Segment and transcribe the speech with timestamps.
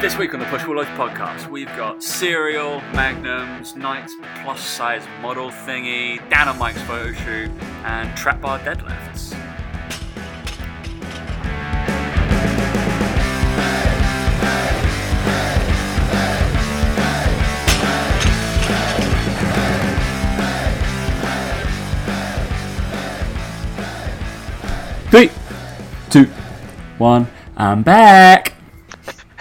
[0.00, 5.02] This week on the Push Pull Legs podcast, we've got cereal, magnums, Nike's plus size
[5.22, 7.50] model thingy, Dan and Mike's photo shoot,
[7.84, 9.34] and trap bar deadlifts.
[25.10, 25.30] Three,
[26.10, 26.24] two,
[26.98, 27.26] one,
[27.56, 28.53] I'm back.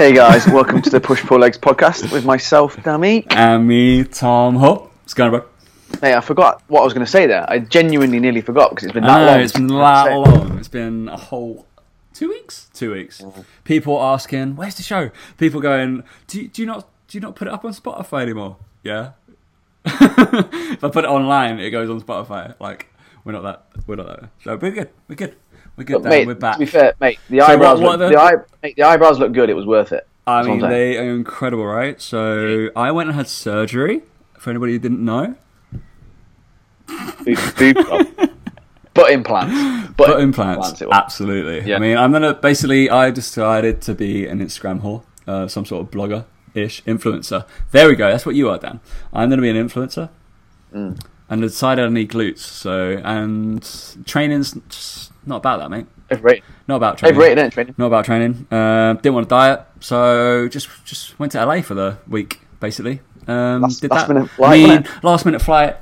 [0.03, 3.25] Hey guys, welcome to the Push Pull Legs podcast with myself, Dammy.
[3.29, 4.91] And me, Tom Hope.
[5.01, 5.49] What's going on, bro?
[6.01, 7.49] Hey, I forgot what I was going to say there.
[7.49, 9.39] I genuinely nearly forgot because it's been that I know, long.
[9.39, 10.57] it's been that long.
[10.59, 11.67] It's been a whole
[12.13, 12.69] two weeks.
[12.73, 13.23] Two weeks.
[13.63, 17.37] People asking, "Where's the show?" People going, "Do you, do you not do you not
[17.37, 19.11] put it up on Spotify anymore?" Yeah.
[19.85, 22.55] if I put it online, it goes on Spotify.
[22.59, 22.87] Like
[23.23, 23.67] we're not that.
[23.87, 24.29] We're not that.
[24.43, 24.89] So we're good.
[25.07, 25.37] We're good.
[25.75, 26.03] We're good.
[26.03, 26.53] But, mate, we're back.
[26.53, 28.83] to be fair, mate, the So eyebrows, what- what look, the- the, eye, mate, the
[28.83, 29.49] eyebrows look good.
[29.49, 30.07] It was worth it.
[30.27, 31.99] I mean, they are incredible, right?
[31.99, 34.03] So I went and had surgery.
[34.37, 35.35] For anybody who didn't know,
[36.87, 38.07] job.
[38.93, 39.89] Butt implants.
[39.95, 41.67] Butt, implants, it absolutely.
[41.67, 41.77] Yeah.
[41.77, 42.89] I mean, I'm gonna basically.
[42.89, 47.45] I decided to be an Instagram whore, uh, some sort of blogger ish influencer.
[47.71, 48.11] There we go.
[48.11, 48.81] That's what you are, Dan.
[49.13, 50.09] I'm gonna be an influencer,
[50.75, 50.99] Mm.
[51.29, 52.39] and I decided I need glutes.
[52.39, 53.65] So and
[54.05, 55.85] training's just not about that, mate.
[56.11, 56.43] Overrated.
[56.67, 57.17] Not about training.
[57.17, 57.75] Overrated, training?
[57.77, 58.47] Not about training.
[58.51, 63.01] Uh, didn't want to diet, so just just went to LA for the week, basically.
[63.27, 64.13] Um, Last- did last that.
[64.13, 65.77] minute flight, I mean, last minute flight.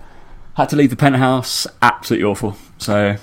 [0.56, 1.66] Had to leave the penthouse.
[1.82, 2.56] Absolutely awful.
[2.78, 3.16] So,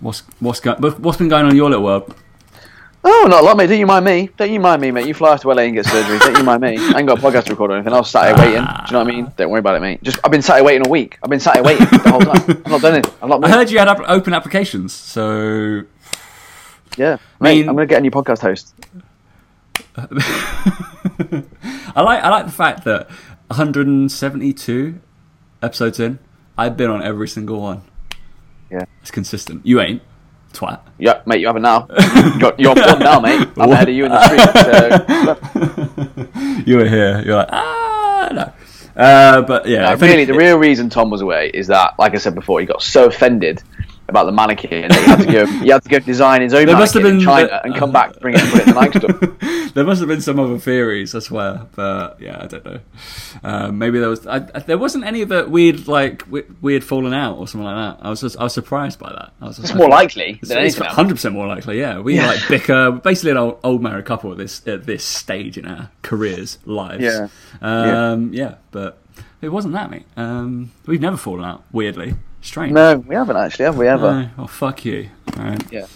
[0.00, 2.14] what's what's go- what's been going on in your little world?
[3.06, 3.66] Oh, not a lot, mate.
[3.66, 4.30] Don't you mind me?
[4.36, 5.06] Don't you mind me, mate?
[5.06, 6.18] You fly off to LA and get surgery.
[6.18, 6.78] Don't you mind me?
[6.78, 7.92] I ain't got a podcast to record or anything.
[7.92, 8.64] I was sat here waiting.
[8.64, 9.32] Do you know what I mean?
[9.36, 10.02] Don't worry about it, mate.
[10.02, 11.18] Just I've been sat here waiting a week.
[11.22, 12.62] I've been sat here waiting the whole time.
[12.64, 13.06] I've not done it.
[13.22, 15.82] I've not I heard you had up- open applications, so
[16.96, 17.58] Yeah, mate.
[17.58, 18.74] mean- I'm gonna get a new podcast host.
[19.96, 20.06] I
[22.00, 23.10] like I like the fact that
[23.48, 24.98] 172
[25.62, 26.18] episodes in,
[26.56, 27.82] I've been on every single one.
[28.70, 28.84] Yeah.
[29.02, 29.66] It's consistent.
[29.66, 30.00] You ain't
[30.54, 30.80] twat.
[30.98, 31.86] Yeah, mate, you have it now.
[32.38, 33.48] You're, you're one now, mate.
[33.58, 34.40] I'm ahead of you in the street.
[35.54, 37.22] So, You were here.
[37.24, 38.52] You're like ah no.
[38.96, 42.18] Uh, but yeah, no, really, the real reason Tom was away is that, like I
[42.18, 43.62] said before, he got so offended
[44.08, 45.46] about the mannequin that he had to go.
[45.46, 47.74] he had to go design his own There must mannequin have in been- China and
[47.74, 49.68] come back, bring it, and put it in the Nike store.
[49.74, 52.80] there must have been some other theories, I swear, but yeah, I don't know.
[53.42, 54.26] Um, maybe there was.
[54.26, 56.22] I, there wasn't any of that weird, like
[56.60, 58.04] weird falling out or something like that.
[58.04, 59.32] I was just, I was surprised by that.
[59.40, 61.78] I was It's more likely It's than hundred percent more likely.
[61.80, 62.26] Yeah, we Yeah.
[62.26, 62.92] like bicker.
[62.92, 67.02] Basically an old, old married couple at this at this stage in our careers, lives.
[67.02, 67.28] Yeah.
[67.62, 68.56] Um, yeah.
[68.70, 68.98] but
[69.40, 70.06] it wasn't that, mate.
[70.16, 71.64] Um, we've never fallen out.
[71.72, 72.14] Weirdly,
[72.44, 72.72] strange.
[72.72, 74.12] No, we haven't actually, have we ever?
[74.22, 74.30] No.
[74.38, 75.10] Oh fuck you.
[75.36, 75.72] All right.
[75.72, 75.86] Yeah,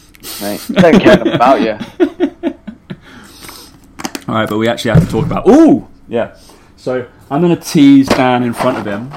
[0.40, 0.66] mate.
[0.72, 1.78] Don't care about you.
[4.28, 5.48] All right, but we actually have to talk about.
[5.48, 6.36] Ooh, yeah.
[6.76, 9.10] So I'm going to tease Dan in front of him,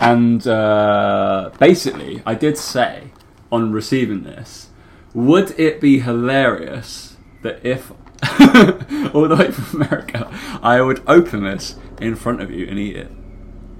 [0.00, 3.12] and uh, basically, I did say
[3.50, 4.68] on receiving this,
[5.14, 7.90] would it be hilarious that if
[9.14, 10.28] all the way from America,
[10.62, 13.10] I would open this in front of you and eat it?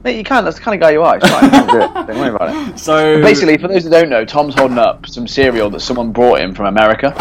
[0.05, 0.45] Mate, you can.
[0.45, 1.17] That's the kind of guy you are.
[1.17, 1.51] It's fine.
[1.51, 2.07] Don't do it.
[2.07, 2.79] Don't worry about it.
[2.79, 6.41] So Basically, for those who don't know, Tom's holding up some cereal that someone brought
[6.41, 7.13] him from America.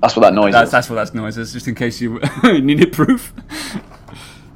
[0.00, 0.72] That's what that noise That's is.
[0.72, 3.32] that's what that noise is, just in case you needed proof.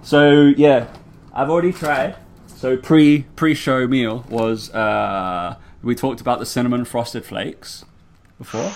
[0.04, 0.88] So yeah,
[1.32, 2.16] I've already tried.
[2.46, 7.86] So pre pre show meal was uh, we talked about the cinnamon frosted flakes
[8.36, 8.70] before.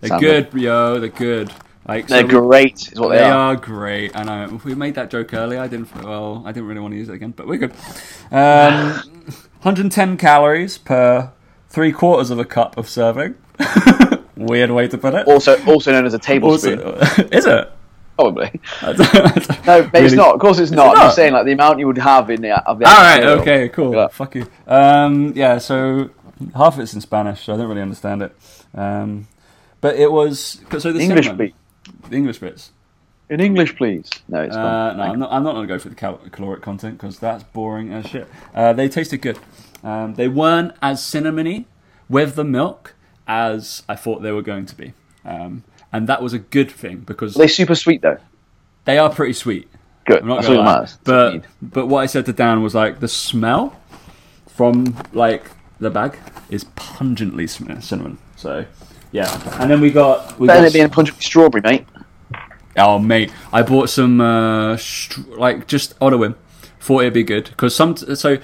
[0.00, 1.00] They're Sound good, yo.
[1.00, 1.50] They're good.
[1.86, 3.52] Like They're so great, is what they, They are.
[3.52, 4.16] are great.
[4.16, 4.60] I know.
[4.64, 5.60] We made that joke earlier.
[5.60, 5.94] I didn't.
[6.02, 7.72] Well, I didn't really want to use it again, but we're good.
[8.30, 8.92] Um,
[9.62, 11.32] 110 calories per
[11.68, 13.34] three quarters of a cup of serving.
[14.36, 15.26] Weird way to put it.
[15.28, 16.80] Also, also known as a tablespoon.
[16.80, 17.70] Also, is it?
[18.16, 18.60] Probably.
[18.82, 18.94] no,
[19.90, 20.34] but it's not.
[20.34, 20.88] Of course, it's not.
[20.88, 21.02] I'm not?
[21.06, 22.86] just saying, like the amount you would have in the of the.
[22.86, 23.40] All cereal.
[23.40, 23.68] Okay.
[23.68, 23.94] Cool.
[23.94, 24.08] Yeah.
[24.08, 24.46] Fuck you.
[24.66, 25.58] Um, yeah.
[25.58, 26.10] So
[26.54, 28.36] half of it's in Spanish, so I don't really understand it.
[28.74, 29.26] Um,
[29.80, 31.28] but it was so the English.
[32.08, 32.70] The English bits.
[33.30, 34.10] In English, please.
[34.28, 35.32] No, it's Uh, no, I'm not.
[35.32, 38.28] I'm not going to go for the cal- caloric content because that's boring as shit.
[38.54, 39.38] Uh, they tasted good.
[39.82, 41.64] Um, they weren't as cinnamony
[42.08, 42.94] with the milk
[43.26, 44.92] as I thought they were going to be,
[45.24, 48.18] um, and that was a good thing because they're they super sweet though?
[48.84, 49.68] they are pretty sweet.
[50.04, 50.20] Good.
[50.20, 50.74] I'm not That's gonna what lie.
[50.74, 50.98] matters.
[51.04, 53.74] That's what you But but what I said to Dan was like the smell
[54.48, 55.44] from like
[55.80, 56.18] the bag
[56.50, 58.18] is pungently cin- cinnamon.
[58.36, 58.66] So
[59.12, 61.86] yeah, and then we got we better got than being a punch of strawberry, mate.
[62.76, 66.36] Oh mate, I bought some uh, str- like just on a whim.
[66.80, 67.96] Thought it'd be good because some.
[67.96, 68.38] So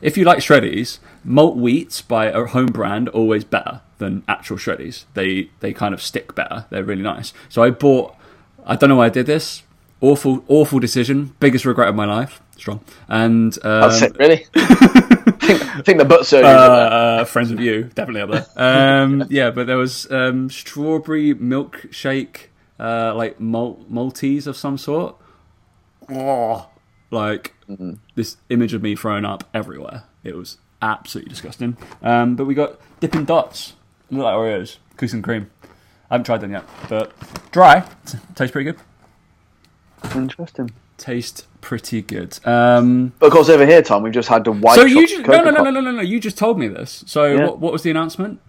[0.00, 5.04] if you like shreddies, malt wheats by a home brand always better than actual shreddies.
[5.14, 6.66] They they kind of stick better.
[6.70, 7.32] They're really nice.
[7.48, 8.14] So I bought
[8.66, 9.62] I don't know why I did this.
[10.00, 11.34] Awful, awful decision.
[11.40, 12.42] Biggest regret of my life.
[12.56, 12.80] Strong.
[13.08, 14.46] And um, That's it, really.
[14.54, 14.66] I,
[15.40, 16.50] think, I think the butt surgery.
[16.50, 19.02] uh, friends of you, definitely up there.
[19.02, 22.48] Um, yeah, but there was um, strawberry milkshake,
[22.78, 25.16] uh, like malt Maltese of some sort.
[26.10, 26.68] Oh,
[27.10, 27.54] like
[28.14, 30.04] this image of me thrown up everywhere.
[30.22, 31.76] It was absolutely disgusting.
[32.02, 33.74] Um, but we got Dippin' Dots.
[34.10, 35.50] They Look like Oreos, cookies and cream.
[36.10, 37.12] I haven't tried them yet, but
[37.52, 37.80] dry.
[38.06, 38.80] T- tastes pretty good.
[40.14, 40.70] Interesting.
[40.96, 42.38] Taste pretty good.
[42.46, 44.74] Um, But of course, over here, Tom, we've just had the white.
[44.76, 46.02] so you just, no, no, no, no, no, no, no.
[46.02, 47.02] You just told me this.
[47.06, 47.46] So Yeah.
[47.46, 48.40] what, what was the announcement?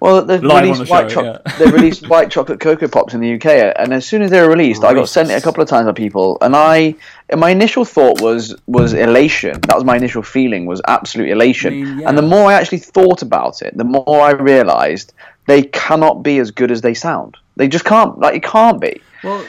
[0.00, 1.42] Well, they've Live released the white chocolate.
[1.58, 4.48] they've released white chocolate Coco Pops in the UK, and as soon as they were
[4.48, 6.94] released, I got sent it a couple of times by people, and I,
[7.28, 9.60] and my initial thought was was elation.
[9.62, 11.72] That was my initial feeling was absolute elation.
[11.72, 12.08] I mean, yeah.
[12.08, 15.12] And the more I actually thought about it, the more I realised
[15.46, 17.36] they cannot be as good as they sound.
[17.56, 18.18] They just can't.
[18.18, 19.00] Like it can't be.
[19.24, 19.44] Well,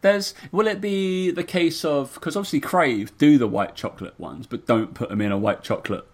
[0.00, 0.34] there's.
[0.50, 4.66] Will it be the case of because obviously Krave do the white chocolate ones, but
[4.66, 6.06] don't put them in a white chocolate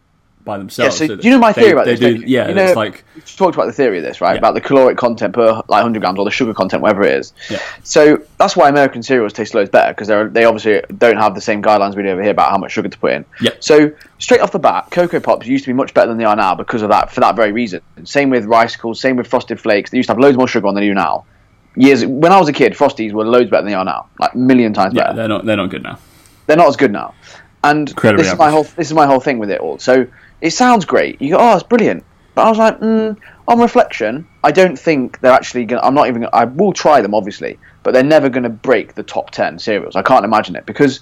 [0.48, 1.00] by themselves.
[1.00, 2.20] Yeah, so do you know my they- theory about they this?
[2.20, 4.32] do- yeah, you know, it's like we've talked about the theory of this, right?
[4.32, 4.38] Yeah.
[4.38, 7.32] About the caloric content per like 100 grams or the sugar content, whatever it is.
[7.48, 7.60] Yeah.
[7.84, 11.40] So that's why American cereals taste loads better because they they obviously don't have the
[11.40, 13.24] same guidelines we do over here about how much sugar to put in.
[13.40, 13.50] Yeah.
[13.60, 16.34] So straight off the bat, Coco Pops used to be much better than they are
[16.36, 17.80] now because of that for that very reason.
[18.04, 19.90] Same with Ricicles, same with Frosted Flakes.
[19.90, 21.24] They used to have loads more sugar on than they do now.
[21.76, 24.34] Years when I was a kid, Frosties were loads better than they are now, like
[24.34, 25.98] a million times yeah, better they're not they're not good now.
[26.46, 27.14] they're not as good now.
[27.64, 28.54] And Incredibly this is my average.
[28.66, 29.78] whole this is my whole thing with it all.
[29.78, 30.06] So
[30.40, 31.20] it sounds great.
[31.20, 32.04] You go, oh, it's brilliant.
[32.34, 33.16] But I was like, mm,
[33.48, 35.80] on reflection, I don't think they're actually going.
[35.80, 36.22] to I'm not even.
[36.22, 39.58] Gonna, I will try them, obviously, but they're never going to break the top ten
[39.58, 39.96] cereals.
[39.96, 41.00] I can't imagine it because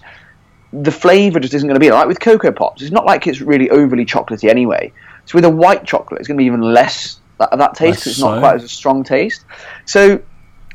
[0.72, 2.80] the flavour just isn't going to be like with Coco Pops.
[2.82, 4.92] It's not like it's really overly chocolatey anyway.
[5.26, 8.04] So with a white chocolate, it's going to be even less that, that taste.
[8.04, 9.44] 'cause it's not quite as a strong taste.
[9.84, 10.20] So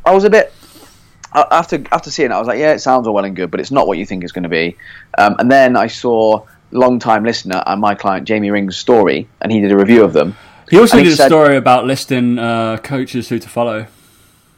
[0.06, 0.54] I was a bit
[1.34, 3.60] after after seeing it, I was like, yeah, it sounds all well and good, but
[3.60, 4.78] it's not what you think it's going to be.
[5.18, 9.52] Um, and then I saw long time listener and my client Jamie Ring's story, and
[9.52, 10.36] he did a review of them.
[10.70, 13.88] He also And he did a said- story about listing uh, coaches who to follow.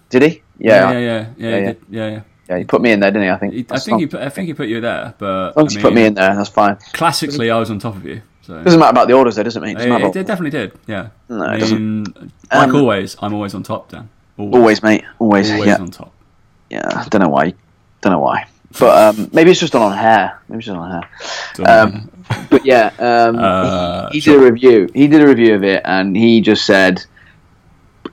[0.10, 0.42] Did he?
[0.60, 1.65] Yeah, Yeah, yeah, yeah, yeah, Yeah, he yeah.
[1.74, 1.77] did.
[1.89, 2.21] yeah, yeah.
[2.50, 2.57] yeah.
[2.60, 3.30] He put me in there, didn't he?
[3.31, 3.54] I think.
[3.54, 5.75] He, I think he put, I think he put you there, but As long as
[5.75, 6.77] I he put me in there, that's fine.
[6.94, 8.21] Classically, I was on top of you.
[8.44, 9.74] So Doesn't matter about the orders, though, doesn't it?
[9.75, 10.74] Doesn't it, matter it, definitely did.
[10.86, 11.10] Yeah.
[11.30, 12.04] No, I it mean,
[12.51, 13.89] like Um, always, I'm always on top.
[13.89, 14.10] Dan.
[14.38, 15.04] Always, Always, mate.
[15.18, 15.50] Always.
[15.50, 15.77] always yeah.
[15.77, 16.12] on top.
[16.69, 16.81] Yeah.
[16.94, 17.54] I don't know why.
[18.01, 18.45] Don't know why.
[18.79, 20.41] But um, maybe it's just on hair.
[20.49, 21.09] Maybe it's just on hair.
[21.67, 22.09] Um,
[22.49, 24.89] but yeah, um, Uh, he, he did a review.
[24.93, 27.03] He did a review of it, and he just said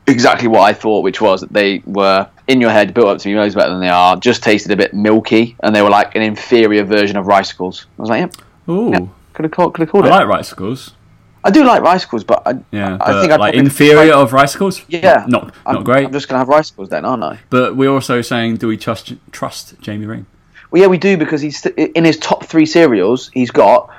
[0.07, 3.29] exactly what I thought, which was that they were in your head, built up to
[3.29, 4.17] be loads better than they are.
[4.17, 7.87] Just tasted a bit milky, and they were like an inferior version of Ricicles.
[7.99, 8.35] I was like, yep,
[8.69, 10.27] Ooh, yeah, could have called, could have called I it.
[10.27, 10.95] like ricicles.
[11.43, 14.83] I do like Ricicles, but I, Yeah, I think I'd like inferior of ricicles.
[14.89, 16.05] Yeah, not I'm, not great.
[16.05, 17.39] I'm just gonna have Ricicles then, aren't I?
[17.49, 20.27] But we're also saying, do we trust trust Jamie Ring?
[20.71, 23.31] Well, yeah, we do because he's in his top three cereals.
[23.33, 23.91] He's got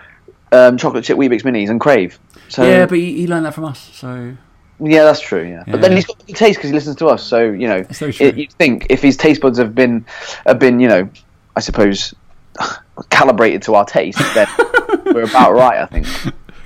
[0.51, 2.17] um, chocolate chip Weetabix minis and Krave.
[2.49, 3.79] So yeah, but he, he learned that from us.
[3.93, 4.35] So
[4.79, 5.43] Yeah, that's true.
[5.43, 7.23] Yeah, but then he's got good taste because he listens to us.
[7.23, 10.05] So you know, it, you'd think if his taste buds have been
[10.45, 11.09] have been you know,
[11.55, 12.13] I suppose
[13.09, 14.47] calibrated to our taste, then
[15.05, 15.79] we're about right.
[15.79, 16.07] I think.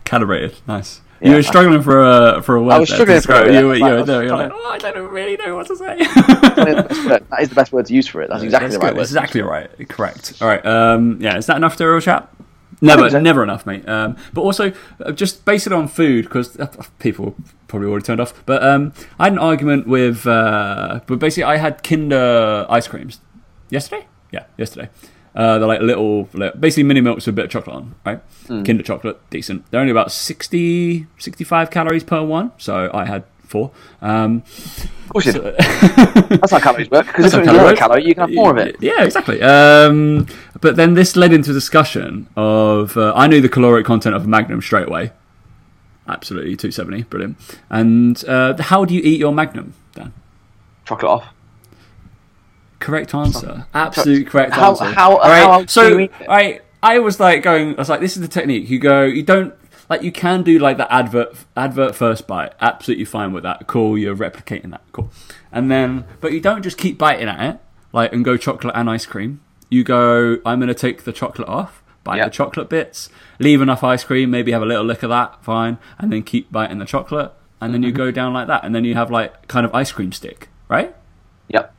[0.03, 1.01] calibrated, nice.
[1.21, 2.73] Yeah, you were struggling for a for a word.
[2.73, 3.91] I was struggling for a describe- word, You were, you yeah.
[3.93, 5.97] were, I there, you're like, oh, I don't really know what to say.
[5.97, 8.29] that is the best word to use for it.
[8.29, 8.97] That's exactly That's the right good.
[8.97, 9.03] word.
[9.03, 9.89] Exactly right.
[9.89, 10.33] Correct.
[10.41, 10.65] All right.
[10.65, 12.29] Um, yeah, is that enough to real chat?
[12.81, 13.19] Never, think so.
[13.21, 13.87] never enough, mate.
[13.87, 16.57] Um, but also, uh, just base it on food because
[16.99, 17.35] people
[17.69, 18.45] probably already turned off.
[18.45, 23.21] But um, I had an argument with, uh, but basically, I had Kinder ice creams
[23.69, 24.05] yesterday.
[24.31, 24.89] Yeah, yesterday.
[25.35, 28.19] Uh, they're like little, li- basically mini milks with a bit of chocolate on, right?
[28.47, 28.63] Hmm.
[28.63, 29.69] Kinder chocolate, decent.
[29.69, 33.71] They're only about 60, 65 calories per one, so I had four.
[34.01, 34.43] Um,
[35.03, 35.41] Of course you do.
[35.41, 37.05] That's how calories work.
[37.07, 38.77] Because if it's calorie, you can have more of it.
[38.79, 39.41] Yeah, exactly.
[39.41, 40.25] Um,
[40.61, 44.23] but then this led into a discussion of uh, I knew the caloric content of
[44.23, 45.11] a Magnum straight away.
[46.07, 47.37] Absolutely, 270, brilliant.
[47.69, 50.13] And uh, how do you eat your Magnum, Dan?
[50.85, 51.25] Chocolate off.
[52.85, 53.65] Correct answer.
[53.73, 54.85] Absolute correct How- answer.
[54.85, 56.09] how- All right, how so you?
[56.29, 57.73] I I was like going.
[57.75, 58.69] I was like, this is the technique.
[58.69, 59.03] You go.
[59.03, 59.53] You don't
[59.89, 60.03] like.
[60.03, 62.53] You can do like the advert advert first bite.
[62.61, 63.65] Absolutely fine with that.
[63.65, 63.97] Cool.
[63.97, 64.83] You're replicating that.
[64.91, 65.09] Cool.
[65.51, 67.59] And then, but you don't just keep biting at it
[67.91, 69.41] like and go chocolate and ice cream.
[69.69, 70.37] You go.
[70.45, 71.81] I'm going to take the chocolate off.
[72.03, 72.25] Bite Yeah.
[72.25, 73.09] the chocolate bits.
[73.39, 74.29] Leave enough ice cream.
[74.29, 75.43] Maybe have a little lick of that.
[75.43, 75.79] Fine.
[75.97, 77.31] And then keep biting the chocolate.
[77.59, 77.97] And then you Mm-hmm.
[77.97, 78.63] go down like that.
[78.63, 80.49] And then you have like kind of ice cream stick.
[80.69, 80.95] Right.
[81.47, 81.73] Yep.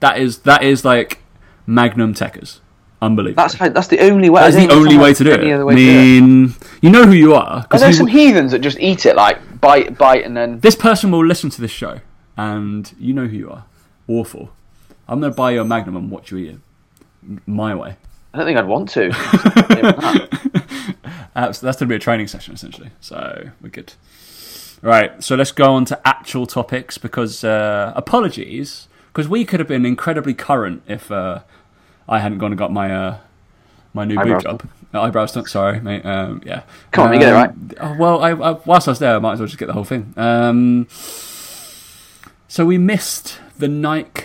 [0.00, 1.22] That is that is like
[1.66, 2.60] Magnum Techers.
[3.02, 3.42] Unbelievable.
[3.42, 4.40] That's how, that's the only way.
[4.40, 5.40] That's the only way to do it.
[5.40, 9.16] I mean, you know who you are Are there some heathens that just eat it
[9.16, 12.00] like bite, bite, and then this person will listen to this show,
[12.38, 13.64] and you know who you are.
[14.08, 14.50] Awful.
[15.08, 16.60] I'm going to buy you a Magnum and watch you eat it
[17.46, 17.96] my way.
[18.32, 19.10] I don't think I'd want to.
[21.34, 22.90] Uh, so that's going to be a training session essentially.
[23.00, 23.92] So we're good.
[24.82, 25.22] Right.
[25.22, 29.86] So let's go on to actual topics because uh, apologies because we could have been
[29.86, 31.40] incredibly current if uh,
[32.06, 33.18] I hadn't gone and got my uh,
[33.94, 34.70] my new Eyebrows boob job.
[34.92, 36.04] Uh, eyebrows, not Sorry, mate.
[36.04, 36.64] Um, yeah.
[36.90, 37.48] Come on, you get it right.
[37.48, 39.68] Um, oh, well, I, I, whilst I was there, I might as well just get
[39.68, 40.12] the whole thing.
[40.18, 44.24] Um, so we missed the Nike.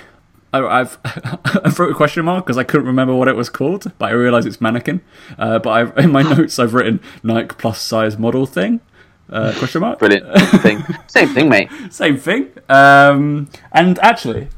[0.52, 3.94] I, I've I wrote a question mark because I couldn't remember what it was called,
[3.98, 5.00] but I realised it's mannequin.
[5.38, 8.82] Uh, but I've, in my notes, I've written Nike plus size model thing.
[9.30, 10.00] Uh, question mark.
[10.00, 10.84] Brilliant thing.
[11.08, 11.70] Same thing, mate.
[11.92, 12.52] Same thing.
[12.68, 14.50] Um, and actually,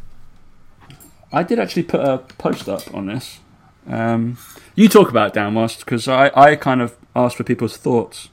[1.34, 3.40] I did actually put a post up on this.
[3.88, 4.38] Um,
[4.76, 8.30] you talk about it, Dan, whilst because I, I kind of asked for people's thoughts.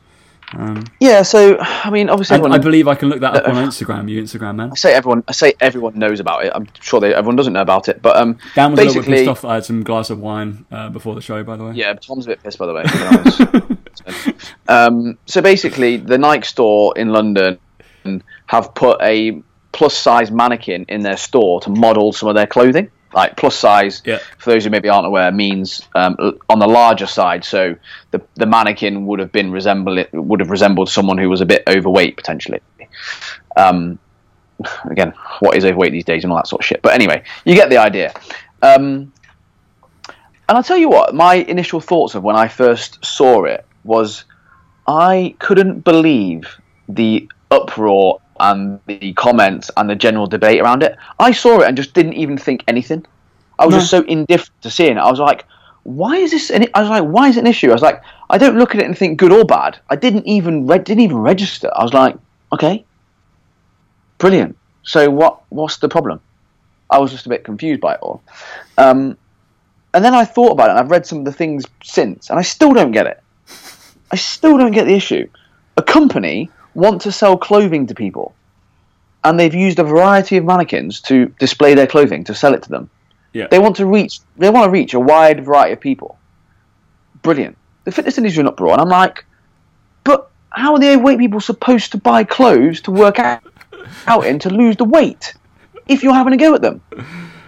[0.52, 1.22] Um, Yeah.
[1.22, 4.10] So I mean, obviously, everyone, I believe I can look that up on Instagram.
[4.10, 4.70] You Instagram man.
[4.72, 5.24] I say everyone.
[5.28, 6.52] I say everyone knows about it.
[6.54, 9.08] I'm sure they, everyone doesn't know about it, but um, Dan was a little bit
[9.08, 11.64] basically, pissed off I had some glass of wine uh, before the show, by the
[11.64, 11.72] way.
[11.74, 14.34] Yeah, Tom's a bit pissed by the way.
[14.68, 17.58] um, so basically, the Nike store in London
[18.46, 19.40] have put a
[19.72, 22.90] plus size mannequin in their store to model some of their clothing.
[23.12, 24.18] Like plus size, Yeah.
[24.38, 26.16] for those who maybe aren't aware, means um,
[26.48, 27.44] on the larger side.
[27.44, 27.74] So
[28.12, 31.64] the the mannequin would have been resemble would have resembled someone who was a bit
[31.68, 32.60] overweight potentially.
[33.56, 33.98] Um,
[34.84, 36.82] again, what is overweight these days and all that sort of shit.
[36.82, 38.14] But anyway, you get the idea.
[38.62, 39.12] Um,
[40.48, 44.24] and I'll tell you what, my initial thoughts of when I first saw it was
[44.86, 46.46] I couldn't believe
[46.88, 50.96] the uproar and the comments and the general debate around it.
[51.18, 53.06] I saw it and just didn't even think anything.
[53.58, 53.78] I was No.
[53.80, 55.00] just so indifferent to seeing it.
[55.00, 55.44] I was like,
[55.82, 56.50] why is this?
[56.50, 57.70] An, I was like, why is it an issue?
[57.70, 59.78] I was like, I don't look at it and think good or bad.
[59.88, 61.70] I didn't even re- didn't even register.
[61.74, 62.16] I was like,
[62.52, 62.84] okay,
[64.18, 64.56] brilliant.
[64.82, 65.42] So what?
[65.50, 66.20] What's the problem?
[66.90, 68.22] I was just a bit confused by it all.
[68.76, 69.16] Um,
[69.94, 72.38] and then I thought about it, and I've read some of the things since, and
[72.38, 73.22] I still don't get it.
[74.12, 75.28] I still don't get the issue.
[75.76, 78.34] A company want to sell clothing to people,
[79.24, 82.68] and they've used a variety of mannequins to display their clothing to sell it to
[82.68, 82.90] them.
[83.32, 83.48] Yeah.
[83.50, 84.20] They want to reach.
[84.36, 86.18] They want to reach a wide variety of people.
[87.22, 87.56] Brilliant.
[87.84, 89.24] The fitness industry in uproar, and I'm like,
[90.04, 93.42] but how are the overweight people supposed to buy clothes to work out,
[94.06, 95.34] out in to lose the weight
[95.86, 96.82] if you're having a go at them?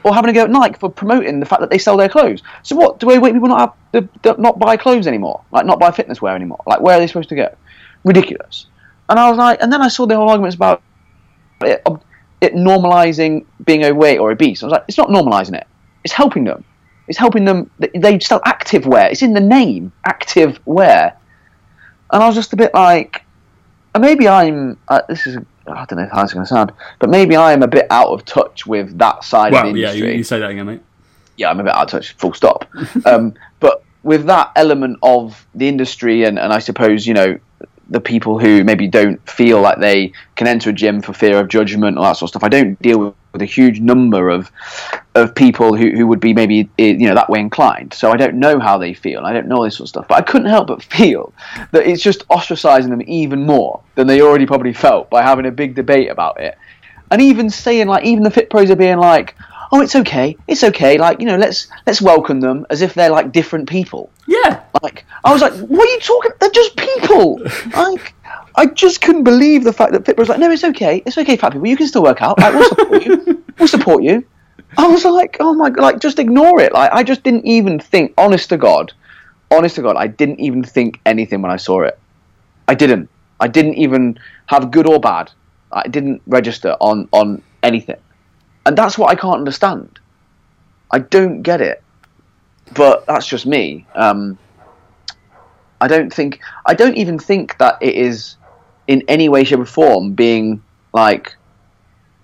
[0.05, 2.43] or having a go at Nike for promoting the fact that they sell their clothes.
[2.63, 2.99] So what?
[2.99, 5.43] Do overweight people not have not buy clothes anymore?
[5.53, 6.61] Like not buy fitness wear anymore?
[6.67, 7.55] Like where are they supposed to go?
[8.05, 8.67] Ridiculous.
[9.13, 10.81] And I was like, and then I saw the whole arguments about
[11.61, 11.87] it,
[12.41, 14.63] it normalizing being overweight or obese.
[14.63, 15.67] I was like, it's not normalizing it.
[16.03, 16.65] It's helping them.
[17.09, 17.71] It's helping them.
[17.79, 19.11] They sell active wear.
[19.11, 21.15] It's in the name, active wear.
[22.11, 23.23] And I was just a bit like,
[24.01, 24.79] maybe I'm.
[24.89, 27.63] Uh, this is I don't know how it's going to sound, but maybe I am
[27.63, 30.13] a bit out of touch with that side of Well, the yeah, industry.
[30.13, 30.81] you, you say that again, mate.
[31.37, 32.67] yeah, I'm a bit out of touch, full stop.
[33.05, 37.39] um, but with that element of the industry, and, and I suppose, you know,
[37.93, 41.49] the people who maybe don't feel like they can enter a gym for fear of
[41.49, 44.51] judgment, all that sort of stuff, I don't deal with, with a huge number of
[45.15, 47.93] of people who, who would be maybe eh, you know that way inclined.
[47.93, 49.21] So I don't know how they feel.
[49.27, 50.09] I don't know all this sort of stuff.
[50.09, 51.35] But I couldn't help but feel
[51.73, 55.51] that it's just ostracizing them even more than they already probably felt by having a
[55.51, 56.57] big debate about it.
[57.11, 59.35] And even saying like even the fit pros are being like,
[59.73, 60.99] oh, it's okay, it's okay.
[60.99, 64.11] Like you know, let's let's welcome them as if they're like different people.
[64.29, 64.63] Yeah.
[64.83, 66.31] Like I was like, what are you talking?
[66.39, 67.41] They're just people.
[67.75, 68.15] like
[68.55, 71.37] I just couldn't believe the fact that Fitbit was like, no, it's okay, it's okay,
[71.37, 72.39] fat people, you can still work out.
[72.39, 74.25] Like we'll support you, we'll support you.
[74.79, 76.73] I was like, oh my god, like just ignore it.
[76.73, 78.15] Like I just didn't even think.
[78.19, 78.93] Honest to God,
[79.51, 81.99] honest to God, I didn't even think anything when I saw it.
[82.69, 83.09] I didn't.
[83.41, 85.31] I didn't even have good or bad.
[85.73, 87.97] I didn't register on on anything,
[88.67, 89.99] and that's what I can't understand.
[90.91, 91.83] I don't get it,
[92.75, 93.87] but that's just me.
[93.95, 94.39] Um,
[95.81, 96.41] I don't think.
[96.67, 98.37] I don't even think that it is
[98.87, 101.35] in any way, shape, or form being like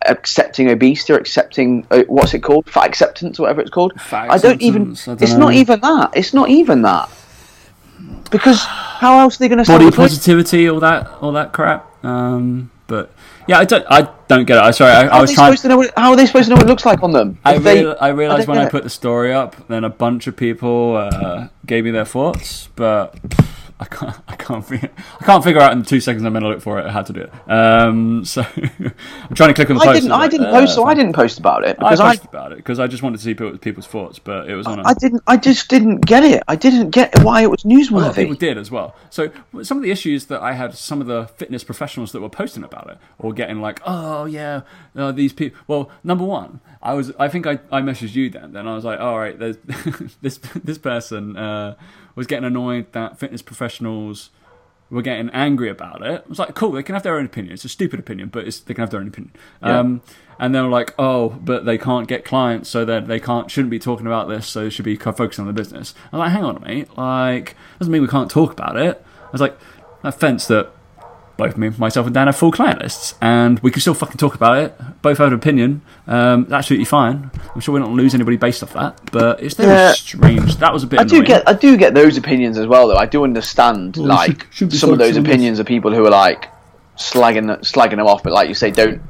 [0.06, 4.30] accepting obesity or accepting uh, what's it called fat acceptance or whatever it's called Fat
[4.30, 5.38] i don't even I don't it's know.
[5.38, 7.10] not even that it's not even that
[8.30, 12.04] because how else are they going to Body positivity, all that, all that crap.
[12.04, 13.12] Um, but
[13.48, 14.62] yeah, I don't, I don't get it.
[14.62, 15.46] I sorry, I, I how, are was they trying.
[15.56, 17.12] supposed to know what, how are they supposed to know what it looks like on
[17.12, 18.70] them I, they- real, I realized don't when I it.
[18.70, 23.14] put the story up, then a bunch of people uh, gave me their thoughts, but
[23.80, 26.42] I can't, I can't, figure, I can't figure out in the two seconds I'm going
[26.42, 27.50] to look for it how to do it.
[27.50, 30.00] Um, so I'm trying to click on the I post.
[30.02, 30.12] didn't.
[30.12, 30.74] I didn't like, post.
[30.74, 32.08] So uh, I didn't post about it I because I.
[32.16, 34.66] posted about it because I just wanted to see people, people's thoughts, but it was
[34.66, 34.80] on.
[34.80, 35.22] A, I didn't.
[35.26, 36.42] I just didn't get it.
[36.48, 37.64] I didn't get why it was
[38.10, 38.96] of people did as well.
[39.10, 39.30] So
[39.62, 42.64] some of the issues that I had, some of the fitness professionals that were posting
[42.64, 44.62] about it, or getting like, "Oh yeah,
[44.96, 48.52] uh, these people." Well, number one, I was, I think I, I messaged you then.
[48.52, 49.56] Then I was like, "All right, there's
[50.20, 51.76] this this person uh,
[52.18, 54.30] was getting annoyed that fitness professionals."
[54.90, 56.22] were getting angry about it.
[56.24, 57.52] I was like, cool, they can have their own opinion.
[57.52, 59.34] It's a stupid opinion, but it's, they can have their own opinion.
[59.62, 59.80] Yeah.
[59.80, 60.02] Um,
[60.38, 63.70] and they were like, oh, but they can't get clients, so that they can't shouldn't
[63.70, 65.94] be talking about this, so they should be focusing on the business.
[66.12, 69.04] I was like, hang on, mate, like doesn't mean we can't talk about it.
[69.26, 69.58] I was like,
[70.02, 70.72] that fence that
[71.38, 74.34] both me, myself, and Dan have full client lists, and we can still fucking talk
[74.34, 74.74] about it.
[75.00, 75.80] Both have an opinion.
[76.06, 77.30] Um, absolutely fine.
[77.54, 79.92] I'm sure we're not going to lose anybody based off that, but it's very Yeah.
[79.92, 80.56] strange.
[80.56, 80.98] That was a bit.
[81.00, 81.48] I do get.
[81.48, 82.96] I do get those opinions as well, though.
[82.96, 86.10] I do understand Well, like should- should some of those opinions of people who are
[86.10, 86.48] like
[86.98, 89.00] slagging slagging them off, but like you say, don't.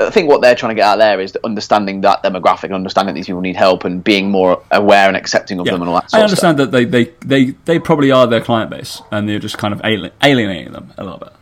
[0.00, 3.14] I think what they're trying to get out there is understanding that demographic, and understanding
[3.14, 5.94] that these people need help, and being more aware and accepting of them, and all
[6.00, 6.12] that.
[6.12, 9.56] I understand that they, they, they, they probably are their client base, and they're just
[9.58, 11.32] kind of alien, alienating them a little bit.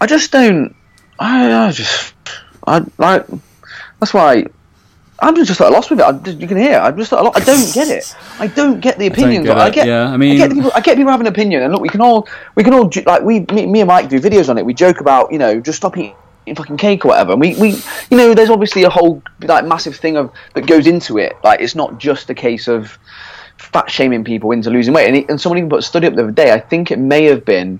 [0.00, 0.74] I just don't.
[1.18, 2.14] I, I just.
[2.66, 3.26] I like.
[4.00, 4.46] That's why.
[5.20, 6.04] I'm just at a loss with it.
[6.04, 6.78] I, just- you can hear.
[6.78, 7.36] I'm just at a loss.
[7.36, 8.16] I don't get it.
[8.40, 9.46] I don't get the opinions.
[9.46, 9.86] get I get.
[9.86, 10.72] yeah, I I mean- get people.
[10.74, 12.28] I get people having an opinion, and look, we can all.
[12.56, 13.40] We can all like we.
[13.40, 14.66] Me, me and Mike do videos on it.
[14.66, 16.14] We joke about you know just stop eating
[16.56, 17.32] fucking cake or whatever.
[17.32, 17.70] And we, we
[18.10, 21.36] you know there's obviously a whole like massive thing of that goes into it.
[21.44, 22.98] Like it's not just a case of
[23.56, 25.06] fat shaming people into losing weight.
[25.06, 26.52] And, he, and someone even put a study up the other day.
[26.52, 27.78] I think it may have been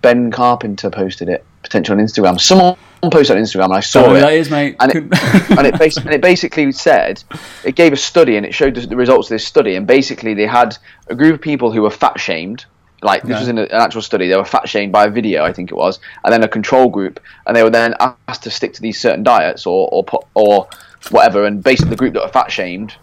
[0.00, 2.40] Ben Carpenter posted it potentially on Instagram.
[2.40, 2.76] Someone
[3.10, 4.22] posted on Instagram, and I saw Sorry, it.
[4.22, 4.76] that is, mate.
[4.80, 4.96] And it,
[5.58, 7.22] and, it bas- and it basically said
[7.64, 9.74] it gave a study and it showed the, the results of this study.
[9.76, 10.76] And basically, they had
[11.08, 12.64] a group of people who were fat shamed.
[13.04, 13.38] Like this Yeah.
[13.40, 14.28] was in an actual study.
[14.28, 16.88] They were fat shamed by a video, I think it was, and then a control
[16.88, 17.94] group, and they were then
[18.28, 20.68] asked to stick to these certain diets or or or
[21.10, 21.44] whatever.
[21.44, 22.94] And basically, the group that were fat shamed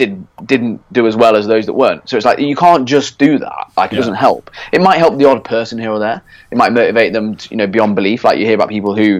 [0.00, 2.08] did didn't do as well as those that weren't.
[2.08, 3.70] So it's like you can't just do that.
[3.76, 4.00] Like it Yeah.
[4.00, 4.50] doesn't help.
[4.72, 6.22] It might help the odd person here or there.
[6.50, 8.24] It might motivate them, to, you know, beyond belief.
[8.24, 9.18] Like you hear about people who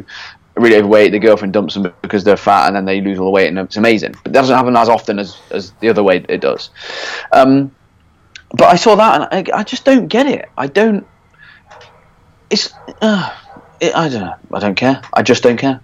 [0.56, 3.26] are really overweight, their girlfriend dumps them because they're fat, and then they lose all
[3.26, 4.12] the weight, and it's amazing.
[4.24, 6.70] But that doesn't happen as often as as the other way it does.
[7.32, 7.70] Um,
[8.52, 10.48] but I saw that, and I, I just don't get it.
[10.56, 11.06] I don't.
[12.50, 12.72] It's.
[13.00, 13.30] Uh,
[13.80, 14.34] it, I don't know.
[14.52, 15.00] I don't care.
[15.14, 15.80] I just don't care.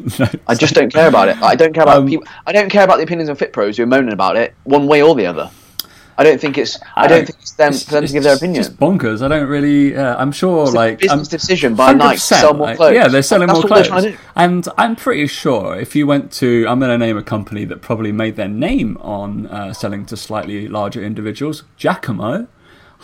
[0.18, 1.40] No, I just don't care about it.
[1.42, 2.26] I don't care about Um, people.
[2.46, 4.86] I don't care about the opinions of fit pros who are moaning about it one
[4.86, 5.50] way or the other.
[6.20, 6.76] I don't think it's.
[6.96, 8.64] I, don't think it's them for them to give their it's opinion.
[8.64, 9.22] Just bonkers.
[9.22, 9.96] I don't really.
[9.96, 12.76] I'm sure, It's a like business um, decision by Nike to 100%, sell more like,
[12.76, 12.94] clothes.
[12.94, 14.16] Yeah, they're selling That's more clothes.
[14.34, 17.82] And I'm pretty sure if you went to, I'm going to name a company that
[17.82, 22.48] probably made their name on uh, selling to slightly larger individuals, Jacamo.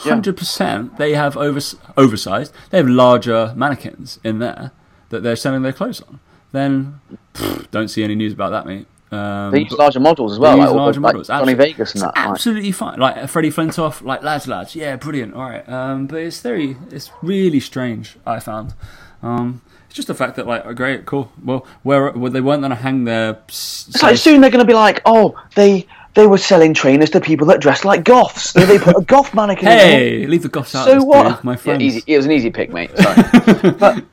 [0.05, 0.11] Yeah.
[0.15, 2.53] Hundred percent, they have overs- oversized.
[2.71, 4.73] They have larger mannequins in there
[5.11, 6.19] that they're selling their clothes on.
[6.55, 7.01] Then,
[7.35, 8.87] pff, don't see any news about that, mate.
[9.11, 11.27] Um, They use larger models as well, they like, use the- larger like models.
[11.27, 11.65] Johnny Absolutely.
[11.73, 12.17] Vegas and that.
[12.17, 12.99] like- absolutely fine.
[13.01, 15.35] Like Freddie Flintoff, like lads, lads, yeah, brilliant.
[15.35, 18.17] All right, um, but it's very, it's really strange.
[18.27, 18.75] I found.
[19.23, 21.33] Um, it's just the fact that like, oh, great, cool.
[21.45, 23.39] Well, where well, they weren't going to hang their.
[23.49, 27.21] It's like soon they're going to be like, oh, they they were selling trainers to
[27.21, 28.53] people that dressed like goths.
[28.53, 29.69] They, they put a goth mannequin.
[29.69, 29.99] in there.
[29.99, 30.87] hey, leave the goths out.
[30.87, 31.43] so what?
[31.45, 31.83] my Yeah, friends.
[31.83, 32.03] easy.
[32.07, 32.91] It was an easy pick, mate.
[32.97, 34.05] Sorry, but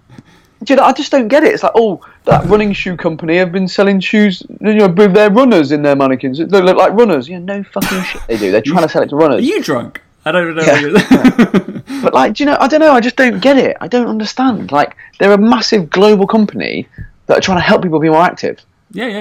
[0.63, 1.53] do you know, I just don't get it.
[1.53, 5.29] It's like, oh, that running shoe company have been selling shoes, you know, with their
[5.31, 6.37] runners in their mannequins.
[6.37, 7.27] They look like runners.
[7.27, 8.51] You know, no fucking shit they do.
[8.51, 9.39] They're trying to sell it to runners.
[9.39, 10.01] Are you drunk?
[10.25, 10.63] I don't know.
[10.63, 11.67] Yeah.
[12.01, 12.57] But like, do you know?
[12.59, 12.93] I don't know.
[12.93, 13.77] I just don't get it.
[13.79, 14.71] I don't understand.
[14.71, 16.87] Like, they're a massive global company
[17.27, 18.59] that are trying to help people be more active.
[18.91, 19.11] yeah, yeah.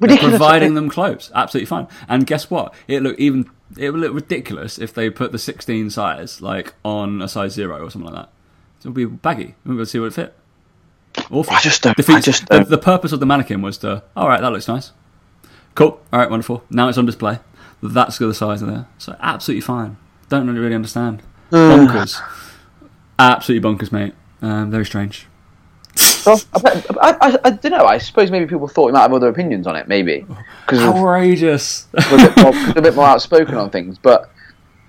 [0.00, 0.32] They're Ridiculous.
[0.38, 1.86] providing them clothes, absolutely fine.
[2.08, 2.72] And guess what?
[2.88, 7.20] It look even it would look ridiculous if they put the 16 size like on
[7.20, 8.30] a size zero or something like that.
[8.80, 9.56] So it would be baggy.
[9.66, 10.34] We would see what it fit.
[11.30, 11.52] Awful.
[11.54, 12.68] I just don't- Defeats- I just the, don't.
[12.70, 14.02] the purpose of the mannequin was to.
[14.16, 14.92] All right, that looks nice.
[15.74, 16.00] Cool.
[16.12, 16.64] All right, wonderful.
[16.70, 17.38] Now it's on display.
[17.82, 18.86] That's the size of there.
[18.98, 19.96] So absolutely fine.
[20.28, 21.22] Don't really, really understand.
[21.50, 22.20] Bonkers.
[23.18, 24.14] absolutely bonkers, mate.
[24.42, 25.26] Um, very strange.
[26.26, 27.84] Well, I, I, I, I don't know.
[27.84, 29.88] I suppose maybe people thought he might have other opinions on it.
[29.88, 30.24] Maybe
[30.66, 31.88] because Outrageous.
[31.92, 33.98] we're a bit, more, a bit more outspoken on things.
[33.98, 34.30] But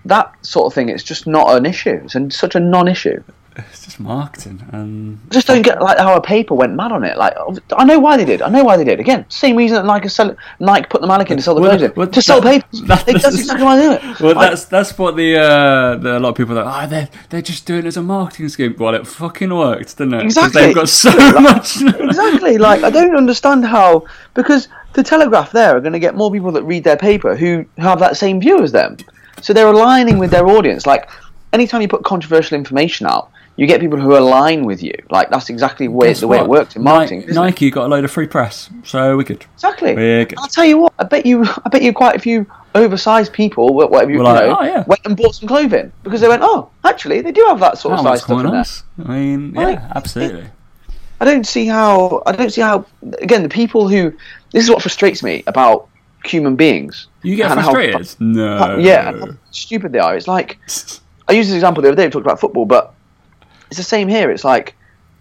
[0.05, 2.01] that sort of thing, it's just not an issue.
[2.13, 3.23] It's such a non-issue.
[3.57, 4.63] It's just marketing.
[4.71, 7.17] And I just don't get like how a paper went mad on it.
[7.17, 7.35] Like
[7.75, 8.41] I know why they did.
[8.41, 8.99] I know why they did.
[8.99, 11.83] Again, same reason that Nike sell Nike put the mannequin to sell the Well, clothes
[11.83, 12.81] in well, to sell that- papers.
[12.87, 14.19] that- They- that's exactly why they do it.
[14.21, 16.89] Well, Like, that's that's what the, uh, the a lot of people are like, oh,
[16.89, 18.75] they're they're just doing it as a marketing scheme.
[18.79, 20.23] Well, it fucking worked, didn't it?
[20.23, 20.61] Exactly.
[20.67, 21.11] They've got so
[21.41, 21.81] much.
[21.99, 22.57] exactly.
[22.57, 26.51] Like I don't understand how because the Telegraph there are going to get more people
[26.53, 28.97] that read their paper who have that same view as them.
[29.41, 30.85] So they're aligning with their audience.
[30.85, 31.09] Like
[31.53, 34.93] anytime you put controversial information out, you get people who align with you.
[35.09, 36.49] Like that's exactly the way, Guess the way it what?
[36.61, 37.21] works in marketing.
[37.21, 37.33] Nike?
[37.33, 39.45] Nike got a load of free press, so we could.
[39.53, 39.93] Exactly.
[39.95, 40.39] We're good.
[40.39, 40.93] I'll tell you what.
[40.99, 41.43] I bet you.
[41.65, 44.63] I bet you quite a few oversized people, wh- whatever you, you like, know, "Oh,
[44.63, 47.77] yeah." went and bought some clothing because they went, oh, actually, they do have that
[47.77, 48.63] sort of Oh, size stuff in there.
[49.05, 50.45] I mean, Like, yeah, absolutely.
[51.19, 52.23] I don't see how.
[52.25, 52.85] I don't see how.
[53.19, 54.13] Again, the people who.
[54.53, 55.87] This is what frustrates me about
[56.25, 57.07] human beings.
[57.23, 58.15] You get and how- frustrated?
[58.21, 58.77] no.
[58.77, 60.15] yeah, how stupid they are.
[60.15, 60.57] It's like
[61.27, 62.05] I used this example the other day.
[62.07, 62.93] We talked about football, but
[63.71, 64.29] it's the same here.
[64.29, 64.75] It's like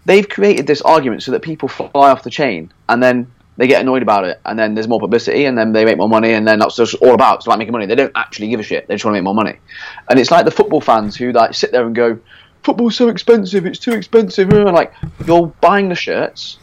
[0.05, 3.81] they've created this argument so that people fly off the chain, and then they get
[3.81, 6.45] annoyed about it, and then there's more publicity, and then they make more money, and
[6.45, 7.37] then that's just all about.
[7.37, 7.85] It's like making money.
[7.85, 8.87] They don't actually give a shit.
[8.87, 9.57] They just want to make more money,
[10.09, 12.19] and it's like the football fans who like sit there and go,
[12.63, 13.65] "Football's so expensive.
[13.65, 14.93] It's too expensive." And like
[15.25, 16.57] you're buying the shirts,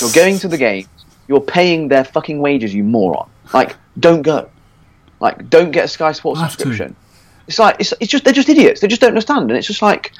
[0.00, 0.88] you're going to the games,
[1.28, 3.28] you're paying their fucking wages, you moron.
[3.52, 4.48] Like, don't go.
[5.20, 6.62] Like, don't get a Sky Sports Have to.
[6.62, 6.96] subscription.
[7.46, 8.80] It's like it's, it's just they're just idiots.
[8.80, 10.12] They just don't understand, and it's just like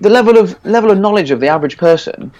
[0.00, 2.32] the level of level of knowledge of the average person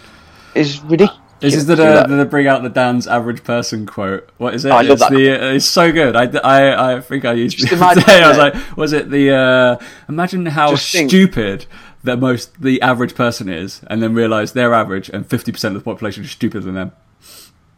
[0.54, 1.18] is ridiculous.
[1.40, 4.28] This is the, the, the bring out the Dan's average person quote.
[4.36, 4.70] What is it?
[4.70, 5.10] Oh, I love it's that.
[5.10, 6.14] the it's so good.
[6.14, 8.22] I, I, I think I used Just it the other imagine day.
[8.22, 11.08] I was like, was it the uh, imagine how Just think.
[11.08, 11.64] stupid
[12.04, 15.82] that most the average person is, and then realize they're average and fifty percent of
[15.82, 16.92] the population is stupider than them.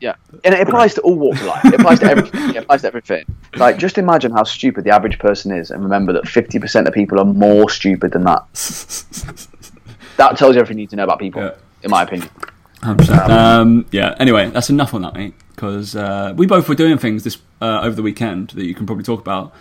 [0.01, 1.65] Yeah, and it applies to all walks of life.
[1.65, 2.51] It applies to everything.
[2.51, 3.25] It applies to everything.
[3.55, 6.95] Like, just imagine how stupid the average person is, and remember that fifty percent of
[6.95, 9.47] people are more stupid than that.
[10.17, 11.55] That tells you everything you need to know about people, Yeah.
[11.83, 12.29] in my opinion.
[12.83, 13.29] 100%.
[13.31, 14.15] Um, yeah.
[14.19, 15.35] Anyway, that's enough on that, mate.
[15.55, 18.87] Because uh, we both were doing things this uh, over the weekend that you can
[18.87, 19.53] probably talk about.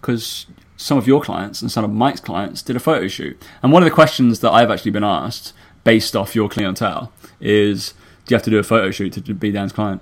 [0.00, 3.72] Because some of your clients and some of Mike's clients did a photo shoot, and
[3.72, 5.52] one of the questions that I've actually been asked,
[5.82, 7.94] based off your clientele, is,
[8.26, 10.00] "Do you have to do a photo shoot to be Dan's client?"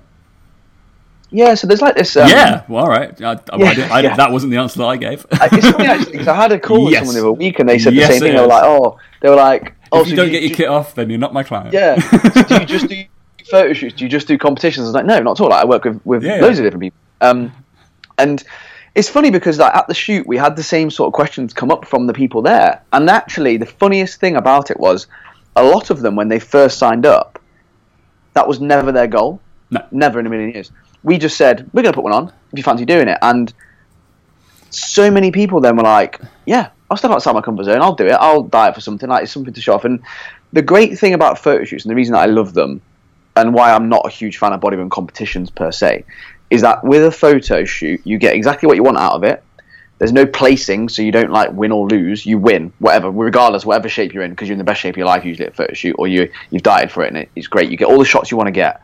[1.35, 2.15] Yeah, so there's like this.
[2.15, 2.63] Um, yeah.
[2.67, 3.19] Well, all right.
[3.21, 4.15] I, I, I Yeah, didn't- I- yeah.
[4.15, 5.25] That wasn't the answer that I gave.
[5.31, 7.67] I- It's funny actually because I had a call with someone the other week and
[7.67, 8.35] they said Yes, the same thing.
[8.35, 10.67] They were like, "Oh, they were like, oh, if you don't do get your kit
[10.69, 11.73] off, then you're not my client.
[11.73, 11.95] Yeah.
[12.47, 13.03] do you just do
[13.49, 13.95] photo shoots?
[13.95, 14.85] Do you just do competitions?
[14.85, 15.49] I was like, no, not at all.
[15.49, 16.97] Like, I work with, with Yeah, loads of different people.
[17.21, 17.51] Um,
[18.19, 18.43] and
[18.93, 21.71] it's funny because like, at the shoot, we had the same sort of questions come
[21.71, 22.79] up from the people there.
[22.93, 25.07] And actually, the funniest thing about it was
[25.55, 27.39] a lot of them, when they first signed up,
[28.33, 29.39] that was never their goal.
[29.71, 29.83] No.
[29.91, 30.71] Never in a million years.
[31.03, 33.17] We just said, we're going to put one on if you fancy doing it.
[33.21, 33.53] And
[34.69, 37.81] so many people then were like, yeah, I'll step outside my comfort zone.
[37.81, 38.13] I'll do it.
[38.13, 39.09] I'll diet for something.
[39.09, 39.85] Like, it's something to show off.
[39.85, 40.01] And
[40.53, 42.81] the great thing about photo shoots and the reason that I love them
[43.35, 46.05] and why I'm not a huge fan of bodybuilding competitions per se
[46.49, 49.43] is that with a photo shoot, you get exactly what you want out of it.
[49.97, 52.25] There's no placing, so you don't like win or lose.
[52.25, 54.97] You win, whatever, regardless, whatever shape you're in, because you're in the best shape of
[54.97, 57.29] your life usually at a photo shoot, or you you've dieted for it and it,
[57.35, 57.71] it's great.
[57.71, 58.81] You get all the shots you want to get.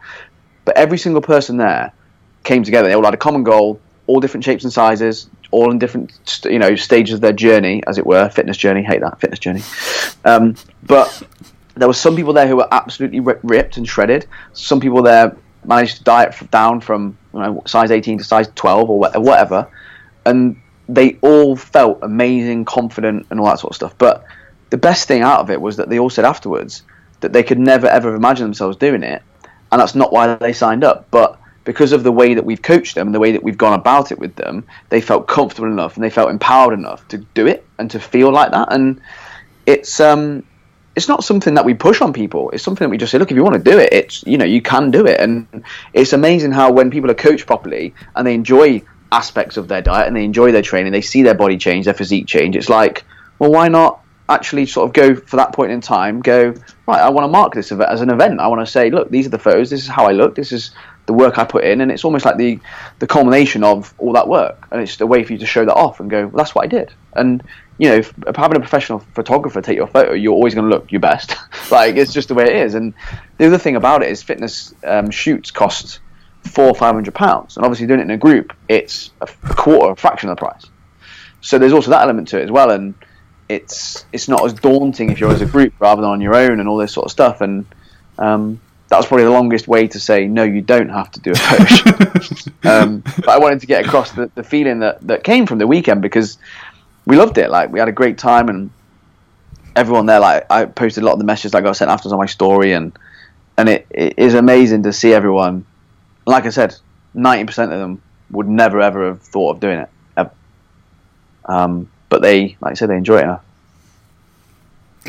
[0.66, 1.92] But every single person there
[2.44, 2.88] came together.
[2.88, 6.60] They all had a common goal, all different shapes and sizes, all in different you
[6.60, 8.84] know stages of their journey, as it were, fitness journey.
[8.84, 9.62] Hate that fitness journey.
[10.26, 11.24] Um, but
[11.76, 14.28] there were some people there who were absolutely ripped and shredded.
[14.54, 18.90] Some people there managed to diet down from you know, size 18 to size 12
[18.90, 19.68] or whatever,
[20.26, 23.96] and they all felt amazing, confident, and all that sort of stuff.
[23.98, 24.26] But
[24.70, 26.84] the best thing out of it was that they all said afterwards
[27.22, 29.22] that they could never ever imagine themselves doing it,
[29.72, 31.08] and that's not why they signed up.
[31.12, 33.74] But because of the way that we've coached them and the way that we've gone
[33.74, 37.48] about it with them, they felt comfortable enough and they felt empowered enough to do
[37.48, 38.72] it and to feel like that.
[38.72, 39.02] And
[39.66, 40.44] it's um,
[40.96, 42.50] it's not something that we push on people.
[42.52, 44.38] It's something that we just say, look, if you want to do it, it's you
[44.38, 45.20] know you can do it.
[45.20, 49.82] And it's amazing how when people are coached properly and they enjoy aspects of their
[49.82, 52.56] diet and they enjoy their training, they see their body change, their physique change.
[52.56, 53.06] It's like,
[53.38, 56.22] well, why not actually sort of go for that point in time?
[56.22, 56.54] Go
[56.88, 57.00] right.
[57.02, 58.40] I want to mark this as an event.
[58.40, 59.70] I want to say, look, these are the photos.
[59.70, 60.36] This is how I look.
[60.36, 60.72] This is
[61.10, 62.60] the work I put in, and it's almost like the
[63.00, 64.68] the culmination of all that work.
[64.70, 66.66] And it's a way for you to show that off and go, well, that's what
[66.66, 66.94] I did.
[67.14, 67.42] And
[67.80, 70.92] you know, if, having a professional photographer take your photo, you're always going to look
[70.92, 71.36] your best.
[71.72, 72.76] like it's just the way it is.
[72.76, 72.94] And
[73.40, 76.00] the other thing about it is fitness um, shoots cost
[76.44, 79.56] four or five hundred pounds, and obviously doing it in a group, it's a, a
[79.56, 80.68] quarter, a fraction of the price.
[81.42, 82.94] So there's also that element to it as well, and
[83.48, 86.60] it's it's not as daunting if you're as a group rather than on your own
[86.60, 87.42] and all this sort of stuff.
[87.42, 87.66] And
[88.20, 91.32] um, that was probably the longest way to say no, you don't have to do
[91.32, 95.46] a push um, but I wanted to get across the, the feeling that, that came
[95.46, 96.38] from the weekend because
[97.06, 97.50] we loved it.
[97.50, 98.70] Like we had a great time and
[99.76, 100.20] everyone there.
[100.20, 102.74] Like I posted a lot of the messages that got sent afterwards on my story,
[102.74, 102.98] and
[103.58, 105.66] and it, it is amazing to see everyone.
[106.26, 106.76] Like I said,
[107.14, 109.90] ninety percent of them would never ever have thought of doing it.
[111.50, 113.44] Um, but they, like I said, they enjoy it enough.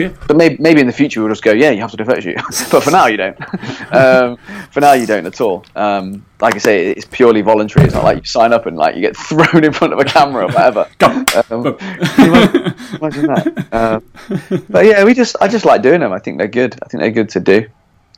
[0.08, 0.18] Good.
[0.26, 2.36] But maybe, maybe in the future we'll just go, yeah, you have to photo shoot.
[2.70, 3.38] but for now, you don't.
[3.94, 4.36] um,
[4.70, 5.64] for now, you don't at all.
[5.76, 7.86] Um, like I say, it's purely voluntary.
[7.86, 10.04] It's not like you sign up and like you get thrown in front of a
[10.04, 10.88] camera or whatever.
[10.98, 11.06] Go.
[11.50, 11.76] Um,
[12.18, 13.68] imagine, imagine that.
[13.72, 16.12] Um, but yeah, we just I just like doing them.
[16.12, 16.78] I think they're good.
[16.82, 17.68] I think they're good to do.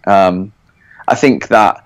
[0.06, 0.52] Um,
[1.08, 1.84] I think that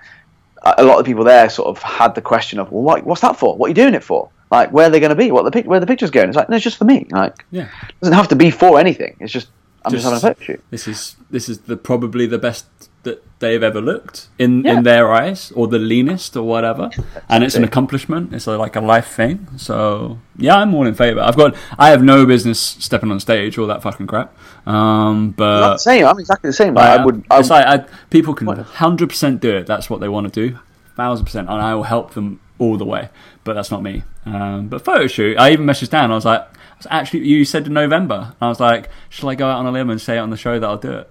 [0.63, 3.37] a lot of people there sort of had the question of, well, what, what's that
[3.39, 3.57] for?
[3.57, 4.31] What are you doing it for?
[4.51, 5.31] Like, where are they going to be?
[5.31, 6.29] What the pic- where the pictures going?
[6.29, 7.07] It's like, no, it's just for me.
[7.11, 7.69] Like, Yeah.
[7.89, 9.17] it doesn't have to be for anything.
[9.21, 9.49] It's just
[9.87, 10.65] I'm just, Just- having a photo shoot.
[10.71, 12.67] This is this is the probably the best
[13.05, 14.79] that they've ever looked in Yeah.
[14.79, 16.91] in their eyes, or the leanest, or whatever.
[17.29, 18.35] And it's an accomplishment.
[18.35, 19.47] It's a, like a life thing.
[19.57, 21.21] So yeah, I'm all in favour.
[21.21, 24.37] I've got I have no business stepping on stage, all that fucking crap.
[24.67, 26.05] Um, I'm but not same.
[26.05, 26.75] I'm exactly the same.
[26.75, 27.25] Like, I, would.
[27.31, 29.67] I, it's like I, people can hundred percent do it.
[29.67, 30.59] That's what they want to do,
[30.97, 33.09] thousand percent, and I will help them all the way.
[33.45, 34.03] But that's not me.
[34.25, 36.11] Um, but photo shoot, I even messaged Dan.
[36.11, 36.45] I was like,
[36.79, 38.35] was actually, you said in November.
[38.41, 40.37] I was like, shall I go out on a limb and say it on the
[40.37, 41.11] show that I'll do it?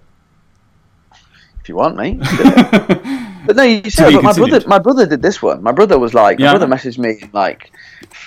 [1.66, 2.14] if you want me.
[3.48, 4.14] but no, you said.
[4.14, 5.64] But my brother, my brother did this one.
[5.64, 6.52] My brother was like, Yeah.
[6.52, 7.72] my brother messaged me like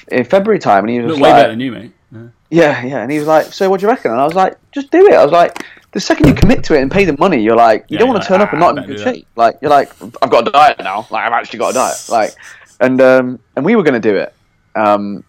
[0.08, 1.92] in February time, and he was way like, better than you, mate.
[2.10, 2.28] Yeah.
[2.50, 4.56] Yeah, yeah, and he was like, "So what do you reckon?" And I was like,
[4.72, 7.16] "Just do it." I was like, "The second you commit to it and pay the
[7.16, 8.90] money, you're like, you Yeah, don't want like, to turn up and "Ah, not in
[8.90, 9.26] good shape.
[9.36, 11.06] Like, you're like, I've got a diet now.
[11.10, 12.08] Like, I've actually got a diet.
[12.08, 12.34] Like,
[12.80, 14.34] and um, and we were going to do it,
[14.74, 15.22] um,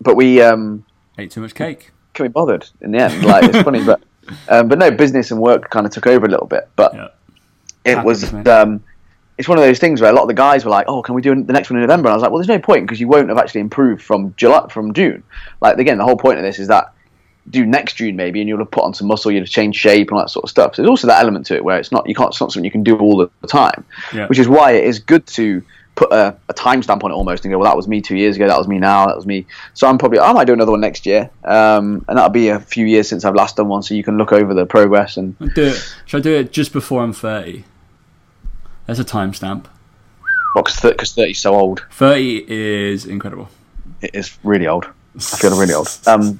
[0.00, 0.84] but we um,
[1.18, 1.90] Ate too much cake.
[2.14, 3.24] can we bothered in the end.
[3.24, 4.00] Like, it's funny, but
[4.48, 7.08] um, but no, business and work kind of took over a little bit, but Yeah.
[7.84, 8.50] it was Happens, mate.
[8.52, 8.82] um,
[9.38, 11.14] it's one of those things where a lot of the guys were like, "Oh, can
[11.14, 12.86] we do the next one in November?" And I was like, "Well, there's no point
[12.86, 15.22] because you won't have actually improved from July from June."
[15.60, 16.92] Like again, the whole point of this is that
[17.48, 20.08] do next June maybe, and you'll have put on some muscle, you'll have changed shape
[20.10, 20.74] and all that sort of stuff.
[20.74, 22.64] So there's also that element to it where it's not you can't it's not something
[22.64, 24.26] you can do all the time, Yeah.
[24.26, 25.62] which is why it is good to
[25.98, 28.36] put a, a timestamp on it almost and go, well, that was me two years
[28.36, 29.44] ago, that was me now, that was me.
[29.74, 32.60] So I'm probably I might do another one next year, um, and that'll be a
[32.60, 35.34] few years since I've last done one, so you can look over the progress and
[35.40, 35.94] I'll do it.
[36.06, 37.64] Should I do it just before I'm 30?
[38.86, 39.66] There's a timestamp.
[40.54, 41.84] because because 30 is so old.
[41.90, 43.48] 30 is incredible.
[44.00, 44.86] It is really old.
[45.16, 45.88] I feel really old.
[46.06, 46.38] Um,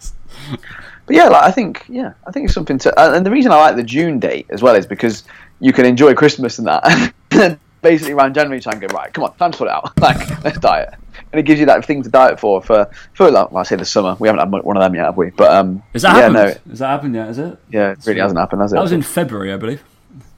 [1.06, 3.00] but yeah, like, I think yeah, I think it's something to.
[3.00, 5.24] And the reason I like the June date as well is because
[5.58, 7.58] you can enjoy Christmas and that.
[7.82, 9.12] Basically, around January time, go right.
[9.12, 9.92] Come on, time to sort it out.
[10.00, 10.94] Like let's diet,
[11.32, 13.76] and it gives you that thing to diet for for for like well, I say
[13.76, 14.16] the summer.
[14.18, 15.30] We haven't had one of them yet, have we?
[15.30, 16.34] But um, Is that yeah, happened?
[16.64, 17.28] no, Has that happened yet?
[17.28, 17.58] Is it?
[17.70, 18.76] yeah, it really hasn't happened, has it?
[18.76, 19.82] That was in February, I believe.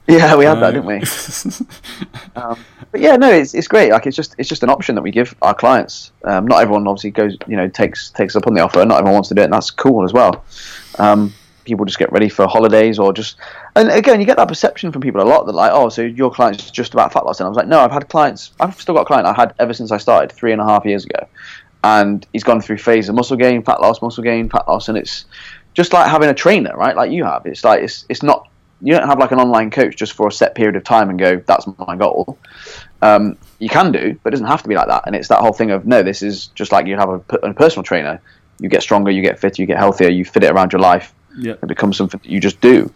[0.07, 1.01] yeah, we had that, didn't we?
[2.35, 2.57] Um,
[2.91, 3.91] but yeah, no, it's, it's great.
[3.91, 6.11] Like it's just it's just an option that we give our clients.
[6.23, 8.85] Um, not everyone obviously goes, you know, takes takes up on the offer.
[8.85, 10.43] Not everyone wants to do it, and that's cool as well.
[10.97, 13.37] Um, people just get ready for holidays or just,
[13.75, 16.31] and again, you get that perception from people a lot that like, oh, so your
[16.31, 18.51] client's just about fat loss, and I was like, no, I've had clients.
[18.59, 20.85] I've still got a client I had ever since I started three and a half
[20.85, 21.27] years ago,
[21.83, 24.97] and he's gone through phases of muscle gain, fat loss, muscle gain, fat loss, and
[24.97, 25.25] it's
[25.73, 26.95] just like having a trainer, right?
[26.95, 27.45] Like you have.
[27.45, 28.47] It's like it's it's not
[28.81, 31.19] you don't have like an online coach just for a set period of time and
[31.19, 32.37] go that's my goal.
[33.01, 35.03] Um, you can do, but it doesn't have to be like that.
[35.05, 37.83] And it's that whole thing of no, this is just like you have a personal
[37.83, 38.21] trainer.
[38.59, 41.13] You get stronger, you get fitter, you get healthier, you fit it around your life.
[41.37, 41.53] Yeah.
[41.53, 42.91] It becomes something that you just do.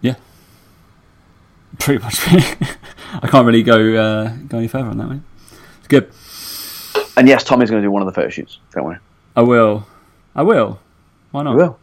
[0.00, 0.16] Yeah.
[1.78, 2.16] Pretty much.
[2.26, 5.22] I can't really go uh, go any further on that, mate.
[5.78, 6.10] It's good.
[7.16, 8.58] And yes, Tommy's going to do one of the photo shoots.
[8.72, 8.98] Don't worry.
[9.36, 9.86] I will.
[10.34, 10.80] I will.
[11.30, 11.56] Why not?
[11.56, 11.78] We will.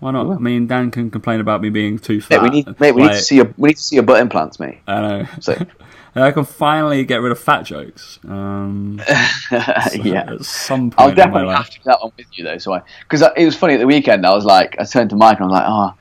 [0.00, 0.26] Why not?
[0.26, 0.34] will.
[0.34, 2.42] I mean, Dan can complain about me being too fat.
[2.42, 4.60] We need, mate, we need to see your, we need to see your butt implants,
[4.60, 4.78] mate.
[4.86, 5.26] I know.
[5.40, 5.54] So,
[6.18, 8.18] and I can finally get rid of fat jokes.
[8.26, 10.32] Um, yeah.
[10.32, 12.58] At some point I'll definitely have to do that one with you though.
[12.58, 14.26] So I, because it was funny at the weekend.
[14.26, 15.94] I was like, I turned to Mike and I was like, oh,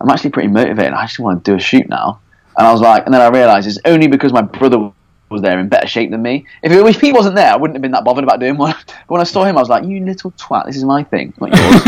[0.00, 0.92] I'm actually pretty motivated.
[0.92, 2.20] I actually want to do a shoot now.
[2.56, 4.92] And I was like, and then I realised it's only because my brother
[5.30, 6.46] was there in better shape than me.
[6.62, 8.72] If, it, if he wasn't there, I wouldn't have been that bothered about doing one.
[8.86, 11.34] But when I saw him, I was like, you little twat, this is my thing,
[11.40, 11.82] not yours.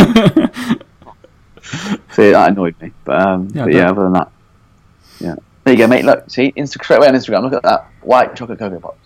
[2.11, 2.91] so that annoyed me.
[3.05, 4.33] But, um, Yeah, but yeah, other than that,
[5.21, 5.37] yeah.
[5.69, 6.05] There you go, mate.
[6.07, 7.43] Look, see, Insta- straight away on Instagram.
[7.43, 8.97] Look at that white chocolate Coco Pops.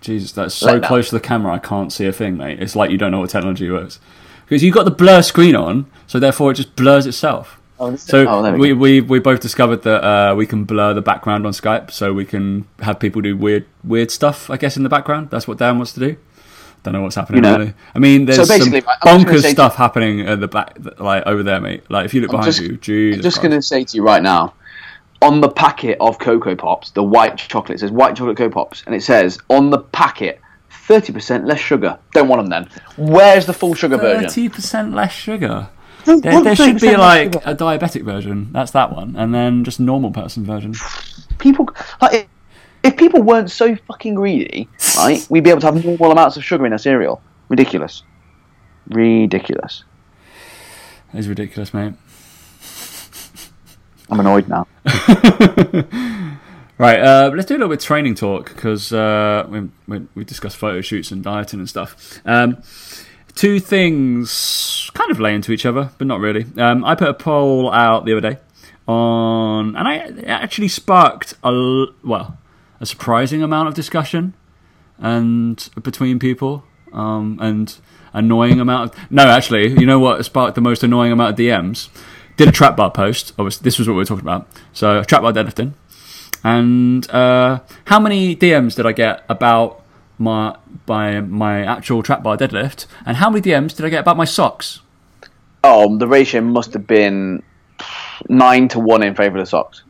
[0.00, 0.86] Jesus, that's so Like that.
[0.86, 2.62] close to the camera, I can't see a thing, mate.
[2.62, 3.98] It's like you don't know what technology works.
[4.46, 7.58] Because you've got the blur screen on, so therefore it just blurs itself.
[7.80, 10.94] Oh, this- So oh, we we, we, we both discovered that uh, we can blur
[10.94, 14.50] the background on Skype, so we can have people do weird weird stuff.
[14.50, 15.30] I guess in the background.
[15.30, 16.16] That's what Dan wants to do.
[16.84, 17.58] Don't know what's happening You know.
[17.58, 17.74] really.
[17.94, 20.46] I mean, there's So some basically, right, I'm just gonna bonkers stuff happening at the
[20.48, 21.82] back, like over there, mate.
[21.90, 23.96] Like if you look I'm behind just- you, Jesus I'm just going to say to
[23.96, 24.52] you right now,
[25.22, 28.82] on the packet of Coco Pops, the white chocolate it says white chocolate Coco Pops,
[28.86, 31.98] and it says on the packet thirty percent less sugar.
[32.12, 32.82] Don't want them then.
[32.96, 34.28] Where's the full sugar version?
[34.28, 35.68] Thirty percent less sugar.
[36.04, 37.42] There, there should be like sugar.
[37.44, 38.52] a diabetic version.
[38.52, 40.74] That's that one, and then just normal person version.
[41.38, 41.68] people
[42.02, 42.26] like if,
[42.82, 46.44] if people weren't so fucking greedy, right, we'd be able to have normal amounts of
[46.44, 47.22] sugar in our cereal.
[47.48, 48.02] Ridiculous.
[48.88, 49.84] Ridiculous.
[51.14, 51.94] It's ridiculous, mate.
[54.10, 54.66] I'm annoyed now.
[56.76, 60.24] Right, uh, let's do a little bit of training talk because uh, we, we, we
[60.24, 62.20] discussed photo shoots and dieting and stuff.
[62.26, 62.64] Um,
[63.36, 66.46] two things kind of lay into each other, but not really.
[66.56, 68.40] Um, I put a poll out the other day
[68.88, 72.38] on, and I it actually sparked a well
[72.80, 74.34] a surprising amount of discussion
[74.98, 77.76] and between people um, and
[78.12, 81.88] annoying amount of no actually you know what sparked the most annoying amount of DMs
[82.36, 84.46] did a trap bar post obviously this was what we were talking about.
[84.72, 85.72] So trap bar deadlifting.
[86.42, 89.82] And uh, how many DMs did I get about
[90.18, 92.86] my by my actual trap bar deadlift?
[93.06, 94.80] And how many DMs did I get about my socks?
[95.62, 97.42] Oh, the ratio must have been
[98.28, 99.82] nine to one in favour of the socks.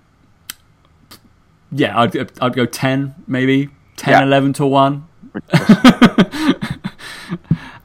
[1.72, 3.70] yeah I'd, I'd go 10 maybe.
[3.96, 4.22] 10 Yeah.
[4.22, 5.04] 11 to 1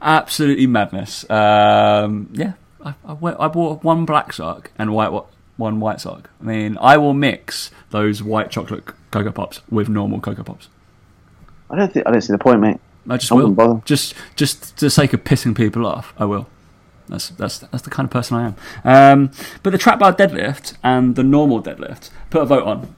[0.02, 1.28] absolutely madness.
[1.30, 2.52] Um, yeah,
[2.84, 5.12] I, I, I bought one black sock and white
[5.56, 6.30] one white sock.
[6.40, 10.68] I mean, I will mix those white chocolate Coco Pops with normal Coco Pops.
[11.68, 12.78] I don't think I don't see the point, mate.
[13.08, 13.50] I just I will.
[13.50, 13.82] bother.
[13.84, 16.48] Just, just for the sake of pissing people off, I will.
[17.08, 19.20] That's that's that's the kind of person I am.
[19.22, 19.30] Um,
[19.62, 22.94] but the trap bar deadlift and the normal deadlift, put a vote on.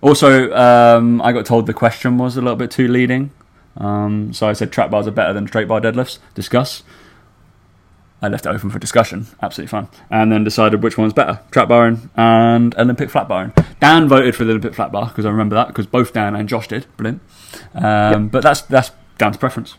[0.00, 3.32] Also, um, I got told the question was a little bit too leading,
[3.76, 6.18] um, so I said trap bars are better than straight bar deadlifts.
[6.34, 6.82] Discuss.
[8.22, 11.68] I left it open for discussion, absolutely fine, and then decided which one's better: trap
[11.68, 13.52] barring and Olympic flat barring.
[13.80, 16.48] Dan voted for the Olympic flat bar because I remember that because both Dan and
[16.48, 16.86] Josh did.
[16.96, 17.20] Brilliant.
[17.74, 19.74] Um, But that's that's down to preference,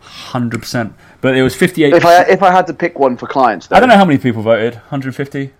[0.00, 0.94] hundred percent.
[1.20, 1.92] But it was fifty-eight.
[1.92, 4.04] If I if I had to pick one for clients, though, I don't know how
[4.06, 4.74] many people voted.
[4.74, 5.52] 150,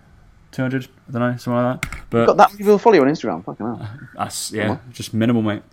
[0.53, 1.99] 200, I don't know, something like that.
[2.11, 3.45] But got that many people follow you on Instagram.
[3.45, 3.88] Fucking hell.
[4.16, 5.62] that's yeah, just minimal, mate.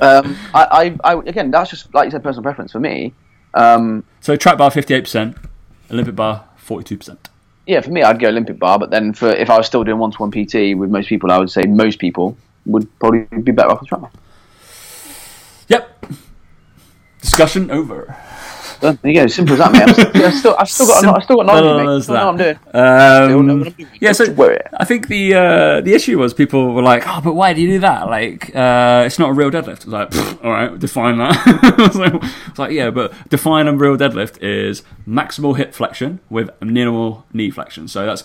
[0.00, 3.14] Um, I, I, I again, that's just like you said, personal preference for me.
[3.56, 5.36] Um, so trap bar 58%,
[5.90, 7.16] Olympic bar 42%.
[7.66, 8.78] yeah, for me, I'd go Olympic bar.
[8.78, 11.30] But then, for if I was still doing one to one PT with most people,
[11.32, 14.10] I would say most people would probably be better off with trap bar.
[15.68, 16.06] Yep.
[17.20, 18.16] Discussion over.
[18.80, 18.98] Done.
[19.02, 19.26] There you go.
[19.26, 20.22] Simple as that, mate.
[20.24, 21.96] I've still, I've still got, I've still got knowledge, Simple mate.
[21.96, 22.58] as Still know what I'm doing.
[22.74, 23.88] Um, I'm doing.
[24.00, 24.24] yeah, so.
[24.78, 27.68] I think the uh, the issue was people were like, "Oh, but why do you
[27.68, 28.06] do that?
[28.08, 31.36] Like, uh, it's not a real deadlift." I was like, "All right, define that."
[31.78, 32.16] I was like- I
[32.50, 37.50] was like, "Yeah, but define a real deadlift is maximal hip flexion with minimal knee
[37.50, 37.88] flexion.
[37.88, 38.24] So that's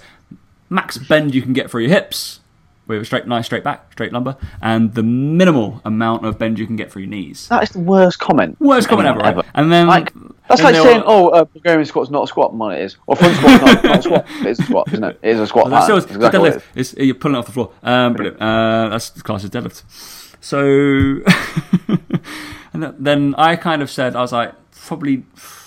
[0.70, 2.41] max bend you can get for your hips
[2.98, 6.68] with a straight, nice straight back, straight lumbar, and the minimal amount of bend you
[6.68, 8.58] can get through your knees." That is the worst comment.
[8.60, 9.46] Worst comment ever, right?
[9.56, 10.14] And then Like,
[10.48, 12.98] that's like saying, were- "Oh, uh, Bulgarian squat's not a squat." Well, it is.
[13.08, 14.26] Or front squat's not, not a squat.
[14.42, 15.20] It is a squat, isn't it?
[15.22, 15.66] It is a squat.
[15.66, 16.56] Well, that's still It's exactly deadlift.
[16.76, 16.94] is.
[16.94, 17.72] It's, you're pulling it off the floor.
[17.84, 19.84] Um, uh, that's the class as deadlift.
[20.44, 20.60] So,
[22.74, 24.54] and then I kind of said, I was like,
[24.86, 25.24] probably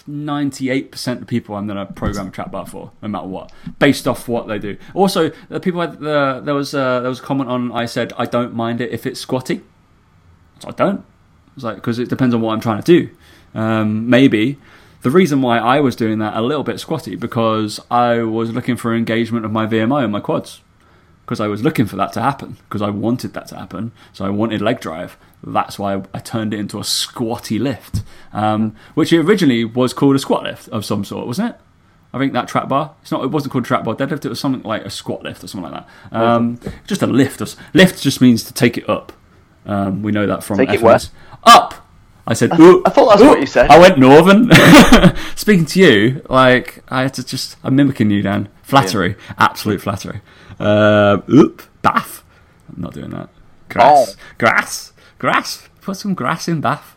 [0.09, 4.09] 98% of people I'm going to program a trap bar for, no matter what, based
[4.09, 4.77] off what they do.
[4.93, 7.73] Also, the people had the, there was uh, there was a comment on.
[7.73, 9.63] I said I don't mind it if it's squatty.
[10.61, 11.05] So I don't.
[11.55, 13.11] It's like because it depends on what I'm trying to do.
[13.59, 14.59] Um, maybe
[15.03, 18.77] the reason why I was doing that a little bit squatty because I was looking
[18.77, 20.61] for engagement of my VMO and my quads
[21.25, 23.93] because I was looking for that to happen because I wanted that to happen.
[24.13, 25.17] So I wanted leg drive.
[25.43, 30.19] That's why I turned it into a squatty lift, um, which originally was called a
[30.19, 31.61] squat lift of some sort, wasn't it?
[32.13, 32.95] I think that trap bar.
[33.03, 33.25] It's not.
[33.25, 34.25] It wasn't called trap bar deadlift.
[34.25, 36.17] It was something like a squat lift or something like that.
[36.17, 37.41] Um, just a lift.
[37.75, 39.13] Lift just means to take it up.
[39.67, 41.11] Um, we know that from Take it FMS.
[41.43, 41.75] Up.
[42.27, 42.59] I said.
[42.59, 43.71] "Ooh, I thought that's ooh." what you said.
[43.71, 44.51] I went northern.
[45.37, 47.57] Speaking to you, like I had to just.
[47.65, 48.49] I'm mimicking you, Dan.
[48.63, 50.21] Flattery, absolute flattery.
[50.59, 52.23] Uh, oop, bath.
[52.69, 53.29] I'm not doing that.
[53.69, 54.21] Grass, Oh.
[54.39, 55.69] grass, grass.
[55.81, 56.97] Put some grass in bath.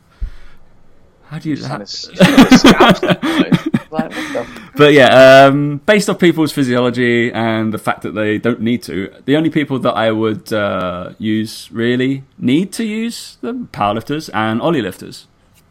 [1.30, 1.58] How do you?
[1.58, 3.04] Kind How, of- you sound like a scout,
[3.91, 8.38] like, what the- but yeah, um, based off people's physiology and the fact that they
[8.38, 13.38] don't need to, the only people that I would uh, use really need to use
[13.41, 15.28] the powerlifters and ollie lifters,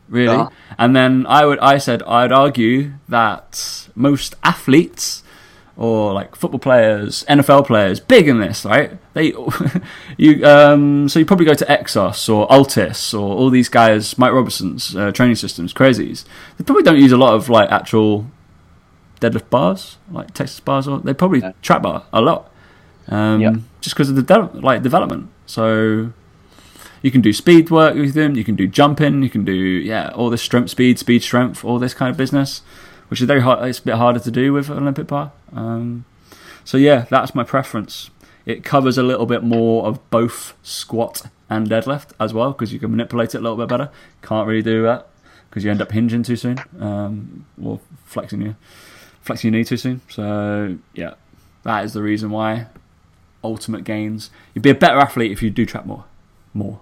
[0.09, 0.37] really.
[0.37, 0.49] Yeah.
[0.79, 5.23] And then I would, I said, I'd argue that most athletes
[5.77, 8.93] or like football players, NFL players, big in this, right?
[9.13, 9.35] They,
[10.17, 14.33] you, um, so you probably go to Exos or Altis or all these guys, Mike
[14.33, 16.25] Robertson's uh, training systems, crazies.
[16.57, 18.27] They probably don't use a lot of like actual
[19.21, 21.53] deadlift bars, like Texas bars, or they probably Yeah.
[21.63, 22.51] trap bar a lot,
[23.09, 23.57] um, Yeah.
[23.83, 25.29] just because of the de- like development.
[25.47, 26.13] So
[27.03, 30.11] you can do speed work with them, you can do jumping, you can do yeah,
[30.15, 32.63] all this strength, speed, speed, strength, all this kind of business,
[33.09, 33.67] which is very hard.
[33.69, 35.33] It's a bit harder to do with Olympic bar.
[35.53, 36.05] Um,
[36.65, 38.11] so yeah, that's my preference.
[38.45, 42.79] It covers a little bit more of both squat and deadlift as well because you
[42.79, 43.91] can manipulate it a little bit better.
[44.23, 45.09] Can't really do that
[45.49, 48.57] because you end up hinging too soon um, or flexing your
[49.23, 50.01] flexing your knee too soon.
[50.09, 51.15] So yeah,
[51.63, 52.67] that is the reason why
[53.43, 54.31] ultimate gains.
[54.55, 56.05] You'd be a better athlete if you do trap more.
[56.55, 56.81] More.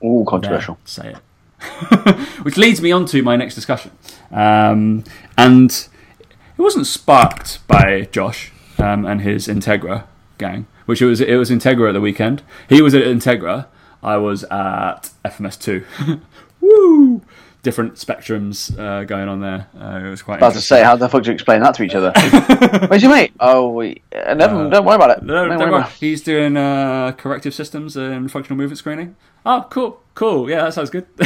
[0.00, 0.78] There, controversial.
[0.84, 1.18] say it.
[2.42, 3.92] Which leads me on to my next discussion.
[4.30, 5.04] Um,
[5.36, 10.04] and it wasn't sparked by Josh um, and his Integra
[10.38, 12.42] gang, which it was, it was Integra at the weekend.
[12.68, 13.66] He was at Integra.
[14.02, 16.20] I was at FMS2.
[16.60, 17.22] Woo!
[17.62, 19.68] Different spectrums uh, going on there.
[19.80, 21.84] Uh, it was quite About to say, how the fuck do you explain that to
[21.84, 22.12] each other?
[22.88, 23.32] Where's your mate?
[23.38, 25.22] Oh, we, uh, never, don't worry about it.
[25.22, 25.92] No, Don't don't worry worry.
[26.00, 29.14] He's doing uh, corrective systems and functional movement screening.
[29.44, 30.48] Oh, cool, cool.
[30.48, 31.06] Yeah, that sounds good.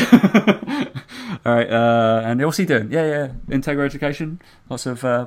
[1.44, 2.90] All right, uh, and what's he doing?
[2.90, 4.40] Yeah, yeah, Integra education,
[4.70, 5.26] lots of uh.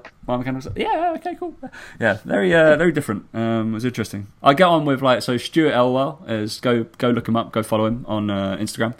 [0.75, 1.55] Yeah, okay, cool.
[1.99, 3.25] Yeah, very, uh, very different.
[3.33, 4.27] Um, it was interesting.
[4.41, 5.37] I get on with like so.
[5.37, 8.95] Stuart Elwell is go go look him up, go follow him on uh, Instagram.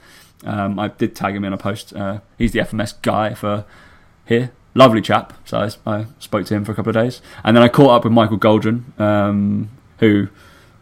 [0.45, 1.93] Um, I did tag him in a post.
[1.93, 3.65] Uh, he's the FMS guy for
[4.25, 4.51] here.
[4.75, 5.33] Lovely chap.
[5.45, 7.89] So I, I spoke to him for a couple of days, and then I caught
[7.89, 10.29] up with Michael Goldrin, um, who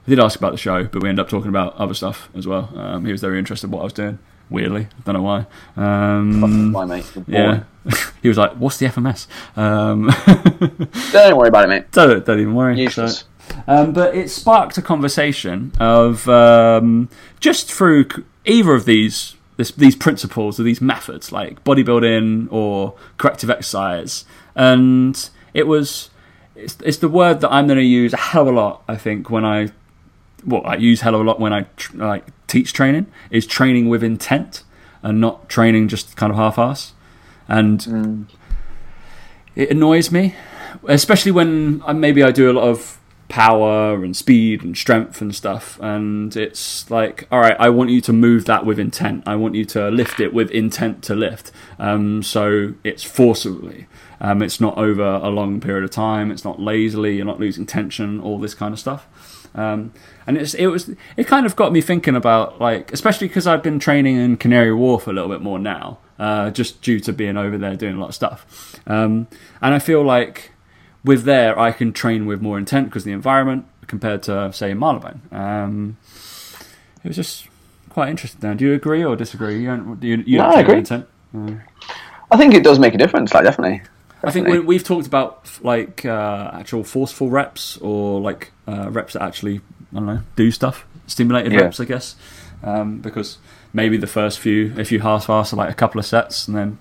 [0.07, 2.47] I did ask about the show, but we ended up talking about other stuff as
[2.47, 2.71] well.
[2.77, 4.19] Um, he was very interested in what I was doing.
[4.49, 5.45] Weirdly, I don't know why.
[5.75, 7.05] Um, Why, mate?
[7.27, 7.63] Yeah,
[8.21, 9.27] he was like, "What's the FMS?"
[9.57, 10.05] Um,
[11.11, 11.91] Don't worry about it, mate.
[11.91, 12.79] don't, don't even worry.
[12.81, 13.19] Useless.
[13.19, 13.25] So-
[13.67, 17.09] um, but it sparked a conversation of um,
[17.41, 18.07] just through
[18.45, 24.23] either of these this, these principles or these methods, like bodybuilding or corrective exercise,
[24.55, 26.09] and it was
[26.55, 28.83] it's, it's the word that I'm going to use a hell of a lot.
[28.87, 29.71] I think when I
[30.47, 33.89] well, I use hell of a lot when I tr- like teach training is training
[33.89, 34.63] with intent
[35.03, 36.93] and not training just kind of half-ass.
[37.47, 38.27] And
[39.55, 40.35] it annoys me,
[40.87, 45.35] especially when I, maybe I do a lot of power and speed and strength and
[45.35, 49.23] stuff, and it's like, all right, I want you to move that with intent.
[49.27, 51.51] I want you to lift it with intent to lift.
[51.77, 53.87] Um, so it's forcibly.
[54.21, 56.31] Um, it's not over a long period of time.
[56.31, 57.17] It's not lazily.
[57.17, 58.19] You're not losing tension.
[58.21, 59.07] All this kind of stuff.
[59.53, 59.91] Um,
[60.28, 63.63] and it's, it was it kind of got me thinking about like especially because I've
[63.63, 67.38] been training in Canary Wharf a little bit more now, uh, just due to being
[67.38, 68.75] over there doing a lot of stuff.
[68.86, 69.28] Um,
[69.61, 70.51] and I feel like
[71.03, 75.21] with there I can train with more intent because the environment compared to say Marylebone.
[75.32, 75.97] Um,
[77.03, 77.47] it was just
[77.89, 78.41] quite interesting.
[78.43, 79.61] Now, do you agree or disagree?
[79.61, 80.78] You don't, you, you No, don't I agree.
[80.80, 81.07] intent.
[82.32, 83.34] I think it does make a difference.
[83.34, 83.82] Like, definitely.
[84.24, 89.13] I think we, we've talked about like uh, actual forceful reps or like uh, reps
[89.13, 89.61] that actually
[89.91, 91.61] I don't know do stuff, stimulated Yeah.
[91.61, 92.15] reps, I guess,
[92.63, 93.38] um, because
[93.74, 96.78] maybe the first few, if you half-ass like a couple of sets and then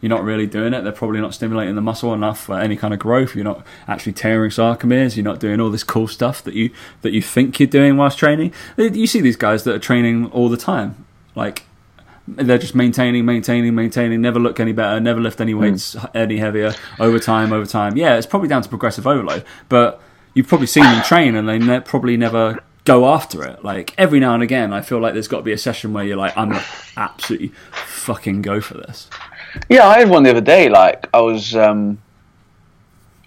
[0.00, 2.94] you're not really doing it, they're probably not stimulating the muscle enough for any kind
[2.94, 3.34] of growth.
[3.34, 5.14] You're not actually tearing sarcomeres.
[5.14, 6.70] You're not doing all this cool stuff that you
[7.02, 8.52] that you think you're doing whilst training.
[8.78, 11.64] You see these guys that are training all the time, like
[12.36, 14.20] they're just maintaining, maintaining, maintaining.
[14.20, 15.00] Never look any better.
[15.00, 16.74] Never lift any weights any heavier.
[16.98, 17.96] Over time, over time.
[17.96, 19.44] Yeah, it's probably down to progressive overload.
[19.68, 20.00] But
[20.34, 23.64] you've probably seen them train, and they ne- probably never go after it.
[23.64, 26.04] Like every now and again, I feel like there's got to be a session where
[26.04, 26.64] you're like, I'm gonna
[26.96, 29.08] absolutely fucking go for this.
[29.68, 30.68] Yeah, I had one the other day.
[30.68, 32.00] Like, I was, um,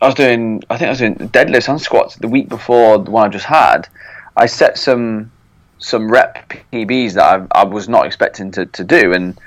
[0.02, 3.12] I was doing, I think I was doing deadlifts and squats the week before the
[3.12, 3.88] one I just had.
[4.36, 5.32] I set some
[5.84, 9.38] some rep PBs that I, I was not expecting to, to do, and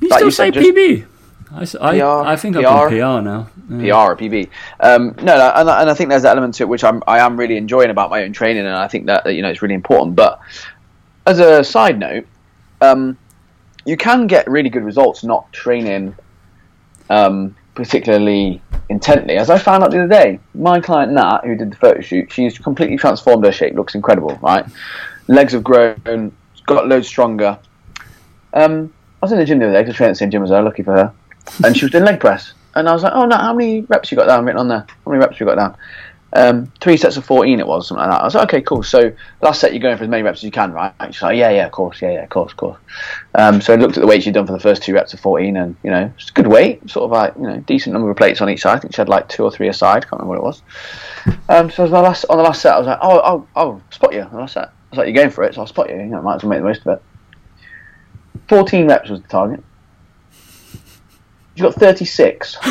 [0.00, 1.06] You Like still you say said, PB?
[1.50, 1.64] I,
[1.98, 2.94] PR, I think I've PR.
[2.94, 3.48] PR now.
[3.70, 4.04] Yeah.
[4.04, 4.50] PR or PB.
[4.80, 7.02] Um, no, no, and, I- and I think there's an element to it which I'm
[7.06, 9.48] I am really enjoying about my own training, and I think that that, you know
[9.48, 10.14] it's really important.
[10.14, 10.40] But
[11.26, 12.26] as a side note,
[12.82, 13.16] um,
[13.86, 16.14] you can get really good results not training
[17.08, 18.60] um, particularly
[18.90, 19.36] intently.
[19.36, 22.30] As I found out the other day, my client Nat, who did the photo shoot,
[22.30, 23.74] she's completely transformed her shape.
[23.74, 24.66] Looks incredible, right?
[25.28, 26.32] Legs have grown,
[26.66, 27.58] got loads stronger.
[28.54, 30.30] Um, I was in the gym the other day because I trained at the same
[30.30, 30.62] gym as her.
[30.62, 31.12] Lucky for her,
[31.64, 32.54] and she was doing leg press.
[32.74, 34.86] And I was like, "Oh, Nat, how many reps you got down?" Written on there.
[34.88, 35.76] How many reps you got down?
[36.34, 37.58] Um, three sets of fourteen.
[37.58, 38.20] It was something like that.
[38.20, 40.44] I was like, "Okay, cool." So last set, you're going for as many reps as
[40.44, 40.92] you can, right?
[41.06, 42.78] She's like, "Yeah, yeah, of course, yeah, yeah, of course, of course."
[43.34, 45.20] Um, so I looked at the weight she'd done for the first two reps of
[45.20, 48.10] fourteen, and you know, it's a good weight, sort of like you know, decent number
[48.10, 48.76] of plates on each side.
[48.76, 50.02] I think she had like two or three aside.
[50.02, 50.62] Can't remember what it was.
[51.48, 53.82] Um, so as my last on the last set, I was like, "Oh, I'll, I'll
[53.90, 55.90] spot you." On the last set, was like, "You're going for it, so I'll spot
[55.90, 55.96] you.
[55.96, 57.02] You know, might as well make the most of it."
[58.48, 59.62] Fourteen reps was the target.
[61.54, 62.56] You got thirty-six.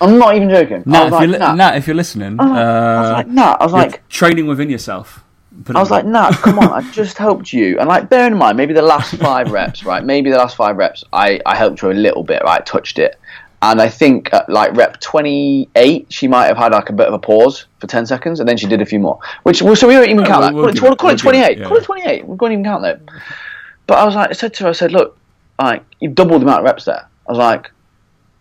[0.00, 0.84] I'm not even joking.
[0.86, 1.74] Nat, if, like, you're li- nah.
[1.74, 3.56] If you're listening, I was like, I was uh, like, nah.
[3.58, 5.24] I was like, training within yourself.
[5.64, 7.78] Put I was like, nah, come on, I just helped you.
[7.80, 10.04] And like, bear in mind, maybe the last five reps, right?
[10.04, 12.64] Maybe the last five reps, I, I helped you a little bit, right?
[12.64, 13.18] Touched it.
[13.60, 17.14] And I think at like rep 28, she might have had like a bit of
[17.14, 19.18] a pause for 10 seconds, and then she did a few more.
[19.42, 20.54] Which, well, so we won't even Yeah, count that.
[20.54, 21.58] we'll Call it, call, it- call it we'll give it, 28.
[21.58, 21.68] yeah.
[21.68, 22.26] Call it 28.
[22.28, 23.00] We won't even count that.
[23.88, 25.18] But I was like, I said to her, I said, look,
[25.60, 27.08] like, you've doubled the amount of reps there.
[27.26, 27.70] I was like,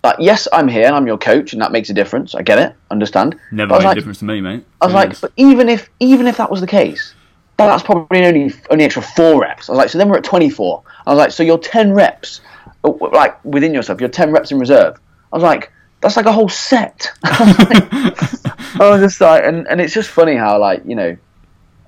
[0.03, 2.35] like, yes, I'm here and I'm your coach, and that makes a difference.
[2.35, 3.39] I get it, understand.
[3.51, 4.63] Never But I was made a difference to me, mate.
[4.81, 7.15] I was like, but even if even if that was the case,
[7.57, 9.67] that's probably only only extra four reps.
[9.67, 10.83] I was like, so then we're at 24.
[11.07, 12.41] I was like, so you're 10 reps,
[12.83, 14.97] uh, like within yourself, you're 10 reps in reserve.
[15.31, 15.71] I was like,
[16.01, 17.11] that's like a whole set.
[17.23, 21.17] I was just like, and, and it's just funny how like you know,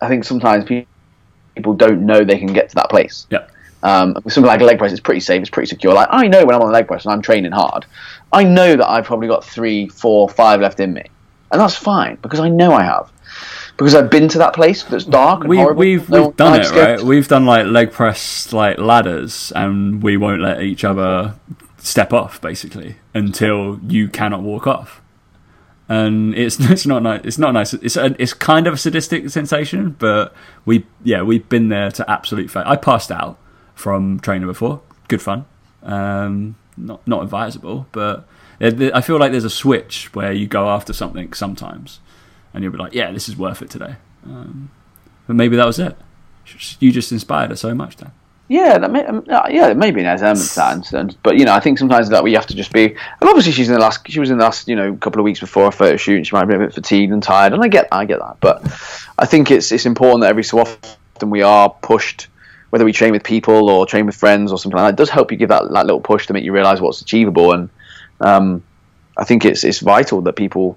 [0.01, 0.85] I think sometimes pe-
[1.55, 3.27] people don't know they can get to that place.
[3.29, 3.47] yeah,
[3.83, 5.93] Um, something like a leg press, is pretty safe, it's pretty secure.
[5.93, 7.85] Like I know when I'm on a leg press and I'm training hard,
[8.33, 11.03] I know that I've probably got three, four, five left in me,
[11.51, 13.11] and that's fine because I know I have
[13.77, 15.79] because I've been to that place that's dark and we, horrible.
[15.79, 17.01] we've No we've done it right.
[17.01, 21.35] We've done like leg press like ladders, and we won't let each other
[21.79, 25.01] step off basically until you cannot walk off.
[25.87, 27.21] And it's it's not nice.
[27.23, 27.73] It's not nice.
[27.73, 30.33] It's a, it's kind of a sadistic sensation, but
[30.65, 32.63] we yeah we've been there to absolute fail.
[32.65, 33.37] I passed out
[33.75, 34.81] from training before.
[35.07, 35.45] Good fun.
[35.83, 38.27] Um, not not advisable, but
[38.61, 41.99] I feel like there's a switch where you go after something sometimes,
[42.53, 43.95] and you'll be like, yeah, this is worth it today.
[44.25, 44.69] Um,
[45.27, 45.95] but maybe that was it.
[46.79, 48.11] You just inspired us so much, Dan.
[48.51, 51.45] Yeah, that may, um, uh, yeah, maybe there's elements to that, and- and- but you
[51.45, 52.85] know, I think sometimes that we have to just be.
[52.85, 54.09] And obviously, she's in the last.
[54.09, 56.25] She was in the last, you know, couple of weeks before a photo shoot, and
[56.25, 58.37] she might be a bit fatigued and tired, and I get, I get that.
[58.41, 58.63] But
[59.19, 62.27] I think it's it's important that every so often we are pushed,
[62.71, 64.93] whether we train with people or train with friends or something like that.
[64.93, 67.51] It does help you give that, that little push to make you realise what's achievable,
[67.53, 67.69] and
[68.19, 68.63] um,
[69.15, 70.75] I think it's it's vital that people.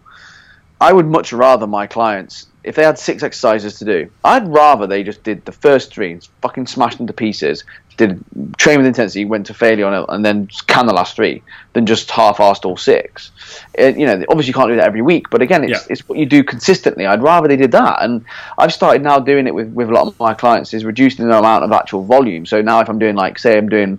[0.79, 4.87] I would much rather my clients, if they had six exercises to do, I'd rather
[4.87, 7.65] they just did the first three and fucking smashed them to pieces,
[7.97, 8.25] did
[8.57, 11.43] train with intensity, went to failure on it, and then can the last three,
[11.73, 13.33] than just half-assed all six.
[13.75, 15.87] It, you know, obviously you can't do that every week, but again, it's, Yeah.
[15.91, 17.05] it's what you do consistently.
[17.05, 18.25] I'd rather they did that, and
[18.57, 21.37] I've started now doing it with, with a lot of my clients is reducing the
[21.37, 22.47] amount of actual volume.
[22.47, 23.99] So now if I'm doing like, say I'm doing,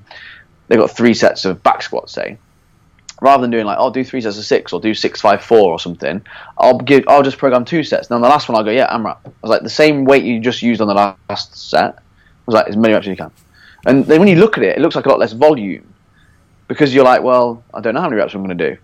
[0.68, 2.38] they've got three sets of back squats, say,
[3.24, 5.72] rather than doing like I'll do three sets of six or do six five four
[5.72, 6.22] or something,
[6.58, 8.10] I'll give I'll just program two sets.
[8.10, 9.18] And on the last one I'll go, yeah, AMRAP.
[9.26, 11.96] I was like the same weight you just used on the last set.
[11.96, 12.02] I
[12.46, 13.32] was like as many reps as you can.
[13.86, 15.88] And then when you look at it, it looks like a lot less volume
[16.68, 18.78] because you're like, well, I don't know how many reps I'm going to do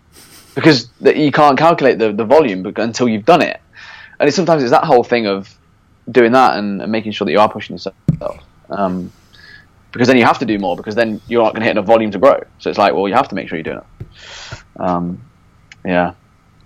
[0.55, 3.59] because the, you can't calculate the, the volume until you've done it.
[4.19, 5.53] And it's, sometimes it's that whole thing of
[6.09, 7.95] doing that and, and making sure that you are pushing yourself.
[8.69, 9.11] Um,
[9.91, 11.85] because then you have to do more because then you're not going to hit enough
[11.85, 12.41] volume to grow.
[12.59, 14.59] So it's like, well, you have to make sure you're doing it.
[14.79, 15.21] Um,
[15.85, 16.13] yeah.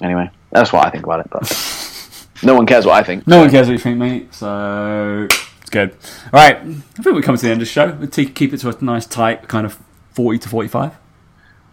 [0.01, 1.29] Anyway, that's what I think about it.
[1.29, 3.27] But no one cares what I think.
[3.27, 4.33] No one cares what you think, mate.
[4.33, 5.91] So it's good.
[6.25, 7.91] All right, I think we're coming to the end of the show.
[7.91, 9.79] We'll keep it to a nice tight kind of
[10.11, 10.93] forty to forty-five.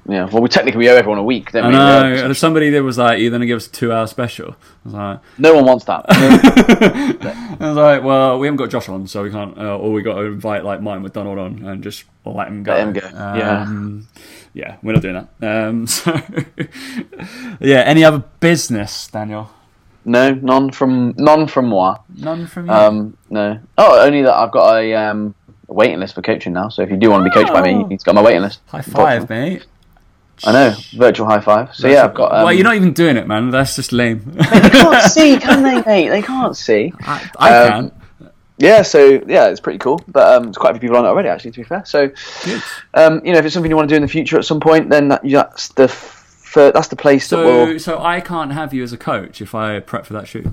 [0.09, 0.25] Yeah.
[0.25, 1.53] Well, we technically we owe everyone a week.
[1.53, 1.75] Don't I we?
[1.75, 2.15] know.
[2.15, 2.25] Yeah.
[2.25, 4.95] And somebody there was like, "You're going to give us a two-hour special," I was
[4.95, 6.05] like, No one wants that.
[6.09, 10.03] I was like, "Well, we haven't got Josh on, so we can't, uh, or we
[10.03, 13.01] got to invite like Mike McDonald on and just let him go." Let him go,
[13.13, 13.63] yeah.
[13.63, 14.09] Um,
[14.55, 15.69] yeah, we're not doing that.
[15.69, 16.21] Um, so,
[17.61, 17.81] yeah.
[17.81, 19.51] Any other business, Daniel?
[20.05, 21.99] no, none from none from moi.
[22.17, 22.73] None from you.
[22.73, 23.61] Um, no.
[23.77, 25.35] Oh, only that I've got a um
[25.69, 26.69] waiting list for coaching now.
[26.69, 28.23] So if you do want to be coached by me, you need to go my
[28.23, 28.61] waiting list.
[28.69, 29.67] High five, mate.
[30.45, 31.75] I know, virtual high five.
[31.75, 32.33] So yeah, I've got.
[32.33, 33.51] Um, well, you're not even doing it, man.
[33.51, 34.23] That's just lame.
[34.33, 36.09] They can't see, can they, mate?
[36.09, 36.93] They can't see.
[37.01, 38.01] I, I Um, can.
[38.59, 40.03] Yeah, so yeah, it's pretty cool.
[40.09, 41.53] But um, there's quite a few people on it already, actually.
[41.53, 42.11] To be fair, so
[42.95, 44.61] um, you know, if it's something you want to do in the future at some
[44.61, 47.79] point, then that, that's the f- that's the place that So, will.
[47.79, 50.47] so I can't have you as a coach if I prep for that shoot.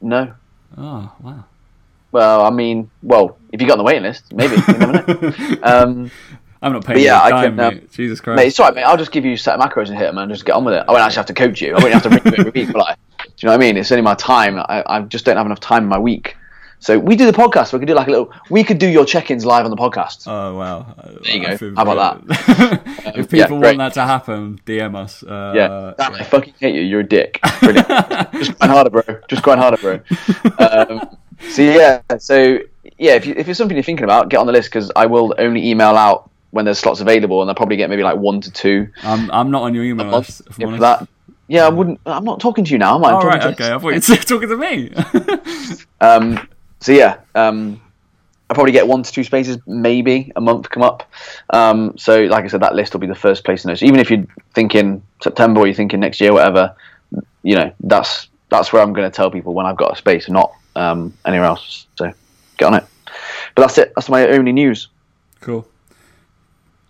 [0.00, 0.34] No,
[0.76, 1.44] Oh wow.
[2.12, 4.56] well, I mean, well, if you got on the waiting list, maybe.
[4.68, 5.58] You know.
[5.62, 6.10] Um,
[6.64, 7.92] I'm not paying But yeah, I dime, can, um, mate.
[7.92, 8.36] Jesus Christ.
[8.36, 8.82] mate, it's alright, mate.
[8.82, 10.64] I'll just give you a set of macros and hit them and just get on
[10.64, 10.84] with it.
[10.88, 11.74] I won't actually have to coach you.
[11.76, 12.72] I won't have to ring you every week.
[12.72, 13.76] But like, do you know what I mean?
[13.76, 14.58] It's only my time.
[14.58, 16.36] I, I just don't have enough time in my week.
[16.80, 17.72] So we do the podcast.
[17.72, 18.30] We could do like a little.
[18.50, 20.24] We could do your check-ins live on the podcast.
[20.26, 20.94] Oh wow!
[21.22, 21.74] There you I go.
[21.76, 22.36] How about good.
[22.46, 23.78] if Um, people yeah, want great.
[23.78, 25.22] that to happen, DM us.
[25.22, 26.82] Uh, yeah, Damn, I fucking hate you.
[26.82, 27.40] You're a dick.
[27.60, 27.88] Brilliant.
[28.34, 29.02] just grind harder, bro.
[29.28, 30.00] Just grind harder, bro.
[30.58, 31.16] Um,
[31.48, 32.58] so yeah, so
[32.98, 35.06] yeah, if you, if it's something you're thinking about, get on the list because I
[35.06, 38.40] will only email out when there's slots available, and I'll probably get maybe like one
[38.40, 40.42] to two I'm, I'm not on your email list.
[40.48, 41.00] If yeah, I'm for honest.
[41.00, 41.08] that.
[41.48, 42.00] Yeah, I wouldn't.
[42.06, 42.94] I'm not talking to you now.
[42.94, 43.10] Am I?
[43.10, 43.72] All talking right, okay.
[43.72, 45.78] I thought you were talking to me.
[46.00, 46.48] Um,
[46.80, 47.80] so yeah, um,
[48.50, 51.10] I probably get one to two spaces, maybe a month come up.
[51.50, 53.74] Um, so like I said, that list will be the first place to know.
[53.74, 56.76] So even if you're thinking September or you're thinking next year, whatever,
[57.42, 60.28] you know, that's that's where I'm going to tell people when I've got a space,
[60.28, 61.86] not um, anywhere else.
[61.96, 62.12] So
[62.58, 62.84] get on it.
[63.54, 63.92] But that's it.
[63.96, 64.88] That's my only news.
[65.40, 65.66] cool.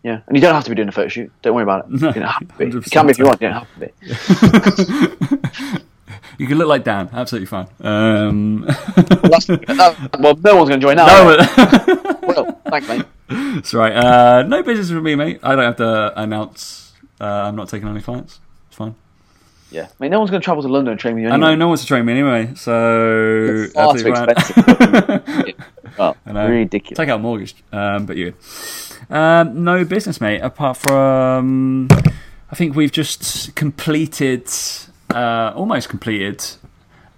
[0.05, 1.33] Yeah, and you don't have to be doing a photo shoot.
[1.43, 1.91] Don't worry about it.
[2.01, 2.65] No, you don't have to be.
[2.67, 3.41] You 100% can be if you want.
[3.41, 3.89] You don't have to be.
[6.39, 7.09] You can look like Dan.
[7.13, 7.67] Absolutely fine.
[7.81, 8.65] Um,
[9.25, 9.41] Well,
[10.19, 11.07] well no one's going to join now.
[11.07, 12.21] no, right?
[12.25, 13.05] Well, thanks, mate.
[13.29, 13.93] That's right.
[13.95, 15.39] Uh, no business with me, mate.
[15.43, 18.41] I don't have to announce Uh, I'm not taking any clients.
[18.69, 18.95] It's fine.
[19.75, 21.37] Yeah, I mean, no one's going to travel to London and train with you I
[21.37, 25.55] know no one's wants to train me anyway, so far too absolutely expensive.
[25.99, 26.49] oh, I know.
[26.49, 26.97] ridiculous.
[26.97, 28.35] Take out a mortgage, um, but you.
[29.11, 30.43] Um, no business, mate.
[30.43, 31.89] Apart from,
[32.53, 34.49] I think we've just completed,
[35.13, 36.45] uh, almost completed,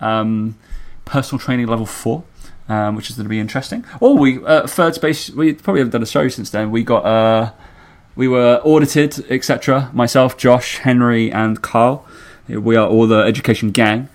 [0.00, 0.56] um,
[1.04, 2.24] personal training level four,
[2.70, 3.84] um, which is going to be interesting.
[4.00, 5.28] Oh, we uh, third space.
[5.28, 6.70] We probably haven't done a show since then.
[6.70, 7.52] We got, uh,
[8.14, 9.90] we were audited, etc.
[9.92, 12.06] Myself, Josh, Henry, and Carl.
[12.48, 14.08] We are all the education gang.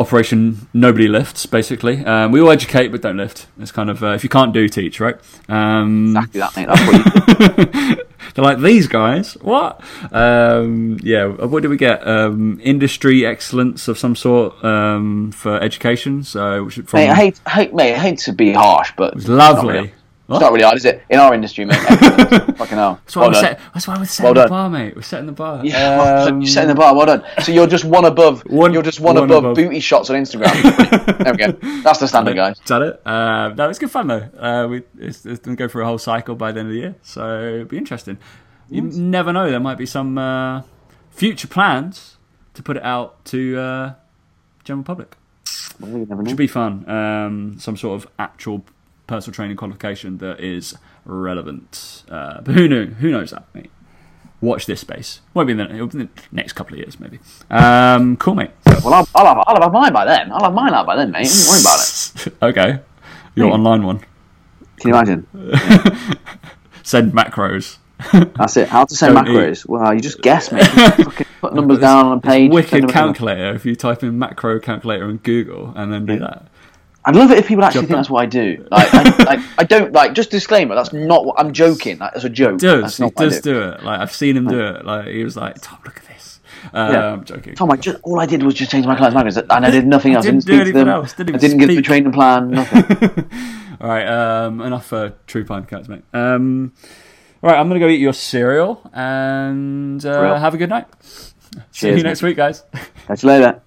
[0.00, 2.04] Operation Nobody Lifts, basically.
[2.04, 3.46] Um, we all educate but don't lift.
[3.60, 5.16] It's kind of uh, if you can't do, teach, right?
[5.48, 6.66] Um, Exactly that, mate.
[6.66, 9.34] That's what you they're like these guys.
[9.34, 9.80] What?
[10.10, 11.26] Um, yeah.
[11.26, 12.06] What did we get?
[12.06, 16.24] Um, industry excellence of some sort um, for education.
[16.24, 19.28] So from, Mate, I hate, hate, mate, I hate to be harsh, but it was
[19.28, 19.92] lovely.
[20.26, 21.02] It's It's not really hard, is it?
[21.10, 21.76] In our industry, mate.
[22.56, 22.98] Fucking hell.
[23.04, 24.96] That's why, Well we're set, that's why we're setting Well the bar, mate.
[24.96, 25.60] We're setting the bar.
[25.62, 26.00] Yeah.
[26.00, 26.94] Um, you're setting the bar.
[26.96, 27.24] Well done.
[27.42, 28.40] So you're just one above.
[28.46, 29.56] One- you're just one, one above, above.
[29.56, 31.18] booty shots on Instagram.
[31.18, 31.82] there we go.
[31.82, 32.58] That's the standard, guys.
[32.58, 33.02] Is that it?
[33.06, 34.30] Uh, no, it's good fun though.
[34.38, 36.72] Uh, we, it's, it's going to go through a whole cycle by the end of
[36.74, 38.16] the year, so it'll be interesting.
[38.70, 39.50] You never know.
[39.50, 40.62] There might be some uh,
[41.10, 42.16] future plans
[42.54, 43.94] to put it out to uh,
[44.64, 45.16] general public.
[45.78, 46.16] Well, you never know.
[46.22, 46.88] Which would be fun.
[46.88, 48.64] Um, some sort of actual
[49.06, 52.04] personal training qualification that is relevant.
[52.08, 52.86] Uh, but who knew?
[52.86, 53.70] Who knows that, mate?
[54.40, 55.20] Watch this space.
[55.32, 57.18] Won't be in the, be in the next couple of years, maybe.
[57.50, 58.50] Um, cool, mate.
[58.66, 60.30] Well, I'll, I'll, have, I'll have mine by then.
[60.32, 61.28] I'll have mine out by then, mate.
[61.28, 62.34] Don't worry about it.
[62.42, 62.80] okay.
[63.34, 63.98] Your online one.
[64.78, 65.26] Can you imagine?
[66.82, 67.78] Send macros.
[68.36, 68.68] That's it.
[68.68, 69.30] How to say Don't eat.
[69.30, 69.66] macros?
[69.66, 70.62] Well, you just guess, mate.
[70.98, 72.50] Just put numbers down on a page.
[72.50, 73.54] send Wicked calculator.
[73.54, 76.48] If you type in macro calculator in Google and then do that.
[77.06, 78.66] I'd love it if people actually think that's what I do.
[78.70, 80.14] Like, I, like, I don't like.
[80.14, 80.74] Just disclaimer.
[80.74, 81.98] That's not what I'm joking.
[81.98, 82.58] Like, that's a joke.
[82.58, 83.52] Does That's he I does do.
[83.52, 83.82] do it?
[83.82, 84.84] Like I've seen him do it.
[84.86, 86.40] Like he was like, Tom, look at this.
[86.72, 87.12] Uh, Yeah.
[87.12, 87.54] I'm joking.
[87.56, 89.86] Tom, I just all I did was just change my client's macros, and I did
[89.86, 90.24] nothing else.
[90.24, 90.88] I didn't didn't, do speak to anything them.
[90.88, 92.50] else, didn't I didn't give them a training plan.
[92.52, 93.30] Nothing.
[93.80, 96.02] All right, um, enough for true pine counts, mate.
[96.14, 96.72] Um,
[97.42, 100.86] all right, I'm gonna go eat your cereal and uh, have a good night.
[101.70, 102.62] See you next week, guys.
[103.06, 103.60] Catch you later.